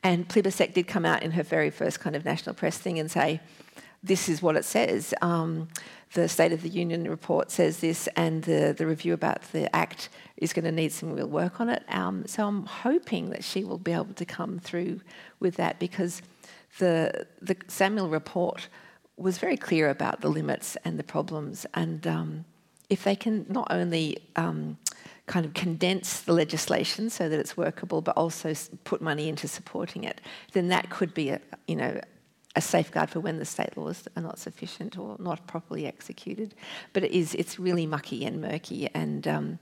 [0.02, 3.10] And Plibersek did come out in her very first kind of national press thing and
[3.10, 3.40] say,
[4.02, 5.14] this is what it says.
[5.22, 5.68] Um,
[6.14, 10.08] the State of the Union report says this, and the, the review about the Act
[10.36, 11.82] is going to need some real work on it.
[11.88, 15.00] Um, so I'm hoping that she will be able to come through
[15.40, 16.22] with that because
[16.78, 18.68] the, the Samuel report
[19.16, 21.66] was very clear about the limits and the problems.
[21.74, 22.44] And um,
[22.88, 24.78] if they can not only um,
[25.26, 28.54] kind of condense the legislation so that it's workable, but also
[28.84, 30.20] put money into supporting it,
[30.52, 32.00] then that could be a, you know,
[32.56, 36.54] a safeguard for when the state laws are not sufficient or not properly executed.
[36.92, 39.58] But it is, it's really mucky and murky, and um,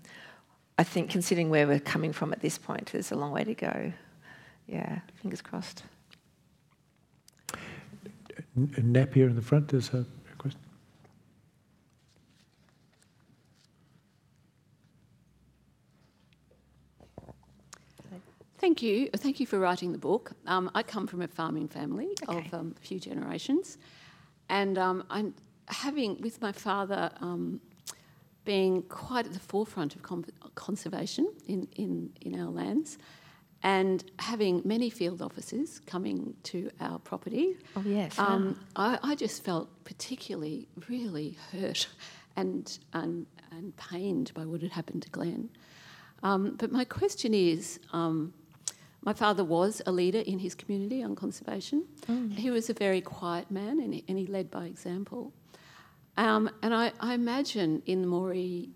[0.79, 3.55] I think considering where we're coming from at this point, there's a long way to
[3.55, 3.93] go.
[4.67, 5.85] Yeah, fingers crossed.
[8.55, 10.05] Nap here in the front, there's a
[10.39, 10.61] question.
[18.63, 19.09] Thank you.
[19.17, 20.35] Thank you for writing the book.
[20.47, 22.47] Um, I come from a farming family okay.
[22.47, 23.77] of um, a few generations,
[24.49, 25.35] and um, I'm
[25.67, 27.61] having with my father um,
[28.45, 30.03] being quite at the forefront of
[30.55, 32.99] conservation in, in, in our lands.
[33.65, 39.43] And having many field officers coming to our property, oh yes, um, I, I, just
[39.45, 41.89] felt particularly really hurt
[42.37, 45.51] and, and and pained by what had happened to Glen.
[46.23, 48.33] Um, but my question is, um,
[49.03, 51.85] my father was a leader in his community on conservation.
[52.07, 52.33] Mm.
[52.35, 55.33] He was a very quiet man and he, and he led by example.
[56.17, 58.69] Um, and I, I, imagine in the Moree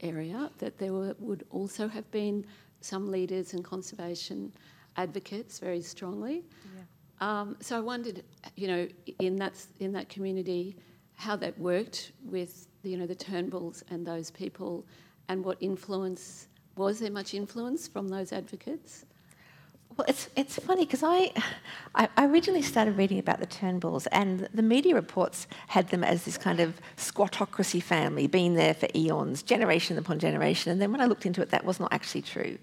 [0.00, 2.44] area that there were, would also have been
[2.80, 4.52] some leaders and conservation
[4.96, 6.42] advocates very strongly.
[6.74, 7.40] Yeah.
[7.40, 8.24] Um, so I wondered,
[8.56, 10.76] you know, in that in that community,
[11.14, 14.86] how that worked with you know the Turnbulls and those people,
[15.28, 19.04] and what influence was there much influence from those advocates?
[19.96, 21.32] Well, it's, it's funny because I,
[21.94, 26.38] I originally started reading about the Turnbulls, and the media reports had them as this
[26.38, 30.72] kind of squattocracy family, been there for eons, generation upon generation.
[30.72, 32.56] And then when I looked into it, that was not actually true.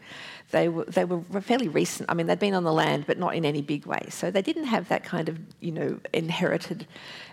[0.51, 2.09] They were, they were fairly recent.
[2.09, 4.07] I mean, they'd been on the land, but not in any big way.
[4.09, 6.87] So they didn't have that kind of, you know, inherited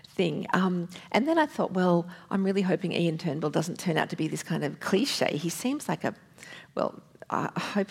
[0.09, 0.45] thing.
[0.53, 4.15] Um, and then I thought, well, I'm really hoping Ian Turnbull doesn't turn out to
[4.15, 5.37] be this kind of cliche.
[5.37, 6.13] He seems like a,
[6.75, 7.89] well, I hope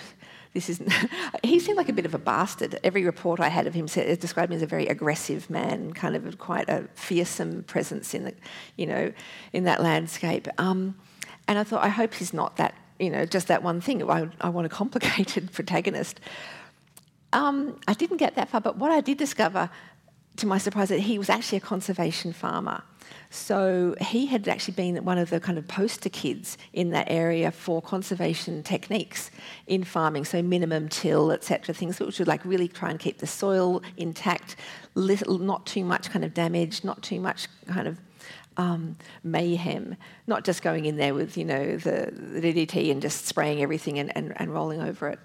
[0.54, 0.80] this is
[1.42, 2.78] he seemed like a bit of a bastard.
[2.82, 6.16] Every report I had of him said, described him as a very aggressive man, kind
[6.16, 8.34] of quite a fearsome presence in the,
[8.76, 9.12] you know,
[9.52, 10.48] in that landscape.
[10.58, 10.96] Um,
[11.46, 14.08] and I thought, I hope he's not that, you know, just that one thing.
[14.08, 16.20] I, I want a complicated protagonist.
[17.32, 19.68] Um, I didn't get that far, but what I did discover,
[20.36, 22.82] to my surprise, that he was actually a conservation farmer.
[23.34, 27.50] So he had actually been one of the kind of poster kids in that area
[27.50, 29.32] for conservation techniques
[29.66, 33.26] in farming, so minimum till, etc., things which would like really try and keep the
[33.26, 34.54] soil intact,
[34.94, 37.98] little, not too much kind of damage, not too much kind of
[38.56, 39.96] um, mayhem,
[40.28, 43.98] not just going in there with you know the, the DDT and just spraying everything
[43.98, 45.18] and, and, and rolling over it.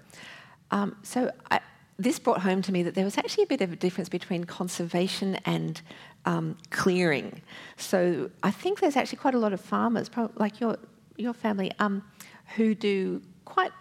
[0.72, 1.60] Um, so I,
[2.02, 4.44] this brought home to me that there was actually a bit of a difference between
[4.44, 5.80] conservation and
[6.24, 7.42] um, clearing.
[7.76, 10.78] So I think there's actually quite a lot of farmers, like your
[11.16, 12.02] your family, um,
[12.56, 13.72] who do quite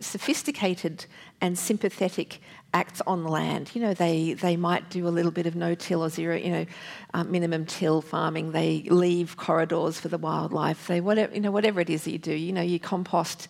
[0.00, 1.06] sophisticated
[1.40, 2.40] and sympathetic
[2.72, 3.70] acts on land.
[3.74, 6.66] You know, they, they might do a little bit of no-till or zero, you know,
[7.14, 8.52] um, minimum till farming.
[8.52, 10.86] They leave corridors for the wildlife.
[10.86, 12.34] They whatever you know whatever it is that you do.
[12.34, 13.48] You know, you compost,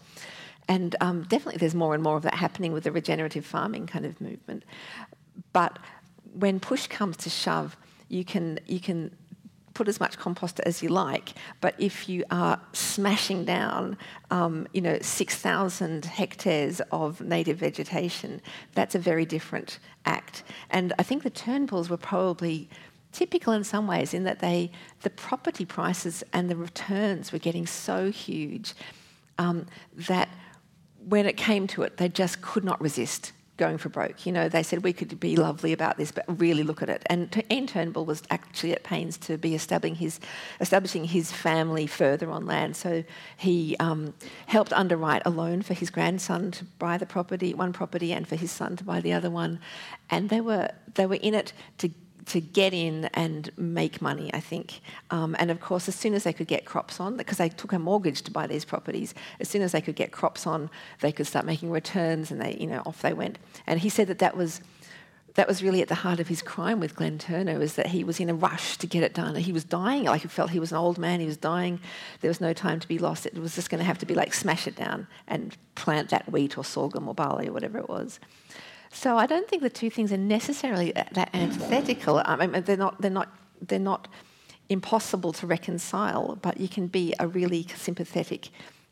[0.70, 4.06] and um, definitely there's more and more of that happening with the regenerative farming kind
[4.06, 4.62] of movement.
[5.52, 5.80] But
[6.32, 7.76] when push comes to shove,
[8.08, 9.10] you can you can
[9.74, 13.96] put as much compost as you like, but if you are smashing down,
[14.30, 18.42] um, you know, 6,000 hectares of native vegetation,
[18.74, 20.42] that's a very different act.
[20.70, 22.68] And I think the Turnbulls were probably
[23.12, 24.70] typical in some ways in that they,
[25.02, 28.74] the property prices and the returns were getting so huge
[29.38, 30.28] um, that
[31.08, 34.24] when it came to it, they just could not resist going for broke.
[34.24, 37.02] You know, they said we could be lovely about this, but really look at it.
[37.06, 40.18] And Ian Turnbull was actually at pains to be establishing his,
[40.60, 42.74] establishing his family further on land.
[42.74, 43.04] So
[43.36, 44.14] he um,
[44.46, 48.34] helped underwrite a loan for his grandson to buy the property, one property, and for
[48.34, 49.60] his son to buy the other one.
[50.08, 51.90] And they were they were in it to
[52.30, 54.80] to get in and make money, I think.
[55.10, 57.72] Um, and of course, as soon as they could get crops on, because they took
[57.72, 60.70] a mortgage to buy these properties, as soon as they could get crops on,
[61.00, 63.38] they could start making returns, and they, you know, off they went.
[63.66, 64.60] And he said that that was
[65.34, 68.02] that was really at the heart of his crime with Glen Turner was that he
[68.02, 69.36] was in a rush to get it done.
[69.36, 71.78] He was dying, like he felt he was an old man, he was dying.
[72.20, 73.26] There was no time to be lost.
[73.26, 76.30] It was just going to have to be like smash it down and plant that
[76.30, 78.18] wheat or sorghum or barley or whatever it was.
[78.92, 82.22] So I don't think the two things are necessarily that antithetical.
[82.24, 83.00] I mean, they're not.
[83.00, 83.28] They're not.
[83.60, 84.08] They're not
[84.68, 86.36] impossible to reconcile.
[86.42, 88.48] But you can be a really sympathetic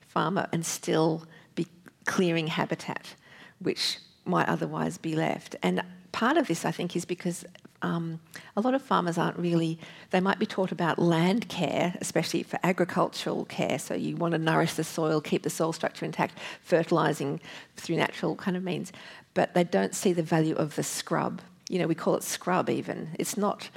[0.06, 1.24] farmer and still
[1.54, 1.66] be
[2.06, 3.14] clearing habitat,
[3.58, 5.56] which might otherwise be left.
[5.62, 5.82] And
[6.12, 7.44] part of this, I think, is because
[7.82, 8.20] um,
[8.56, 9.78] a lot of farmers aren't really,
[10.10, 13.78] they might be taught about land care, especially for agricultural care.
[13.78, 17.40] So you want to nourish the soil, keep the soil structure intact, fertilising
[17.76, 18.92] through natural kind of means
[19.38, 21.40] but they don't see the value of the scrub.
[21.68, 23.10] You know, we call it scrub even.
[23.20, 23.70] It's not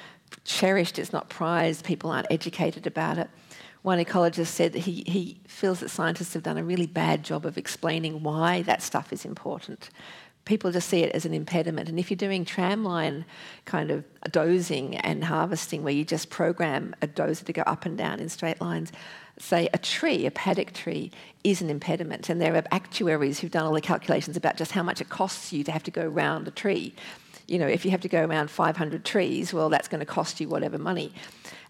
[0.43, 3.30] cherished, it's not prized, people aren't educated about it.
[3.84, 7.45] One ecologist said that he, he feels that scientists have done a really bad job
[7.45, 9.91] of explaining why that stuff is important.
[10.45, 11.87] People just see it as an impediment.
[11.87, 13.25] And if you're doing tramline
[13.65, 17.97] kind of dozing and harvesting where you just program a dozer to go up and
[17.97, 18.91] down in straight lines,
[19.37, 21.11] say a tree, a paddock tree,
[21.43, 22.29] is an impediment.
[22.29, 25.53] And there are actuaries who've done all the calculations about just how much it costs
[25.53, 26.93] you to have to go round a tree.
[27.52, 30.39] You know, if you have to go around 500 trees, well, that's going to cost
[30.39, 31.12] you whatever money.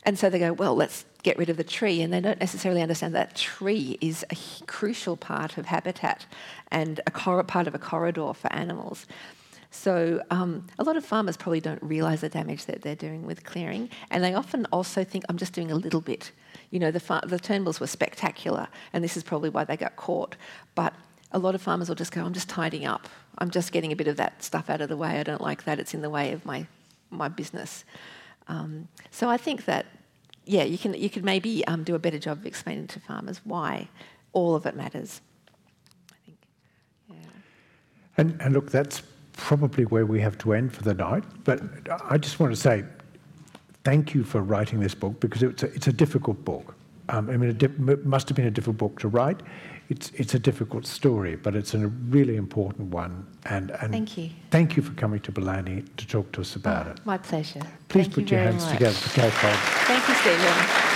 [0.03, 2.03] And so they go, well, let's get rid of the tree.
[2.03, 6.27] And they don't necessarily understand that tree is a crucial part of habitat
[6.69, 9.07] and a cor- part of a corridor for animals.
[9.71, 13.43] So um, a lot of farmers probably don't realise the damage that they're doing with
[13.43, 16.31] clearing, and they often also think, I'm just doing a little bit.
[16.69, 19.95] You know, the, far- the Turnbulls were spectacular, and this is probably why they got
[19.95, 20.35] caught.
[20.75, 20.93] But
[21.31, 23.07] a lot of farmers will just go, I'm just tidying up.
[23.41, 25.19] I'm just getting a bit of that stuff out of the way.
[25.19, 25.79] I don't like that.
[25.79, 26.67] It's in the way of my,
[27.09, 27.83] my business.
[28.47, 29.87] Um, so I think that,
[30.45, 33.41] yeah, you can you could maybe um, do a better job of explaining to farmers
[33.43, 33.87] why
[34.33, 35.21] all of it matters.
[36.11, 36.37] I think,
[37.09, 37.15] yeah.
[38.17, 39.01] And, and look, that's
[39.33, 41.23] probably where we have to end for the night.
[41.43, 41.61] But
[42.09, 42.83] I just want to say
[43.83, 46.75] thank you for writing this book because it's a, it's a difficult book.
[47.09, 49.41] Um, I mean, it must have been a difficult book to write.
[49.91, 53.27] It's, it's a difficult story, but it's a really important one.
[53.43, 54.29] And, and thank you.
[54.49, 57.05] Thank you for coming to Maleny to talk to us about oh, it.
[57.05, 57.59] My pleasure.
[57.89, 58.73] Please thank put you your hands much.
[58.75, 60.90] together for Kate Thank you, Stephen.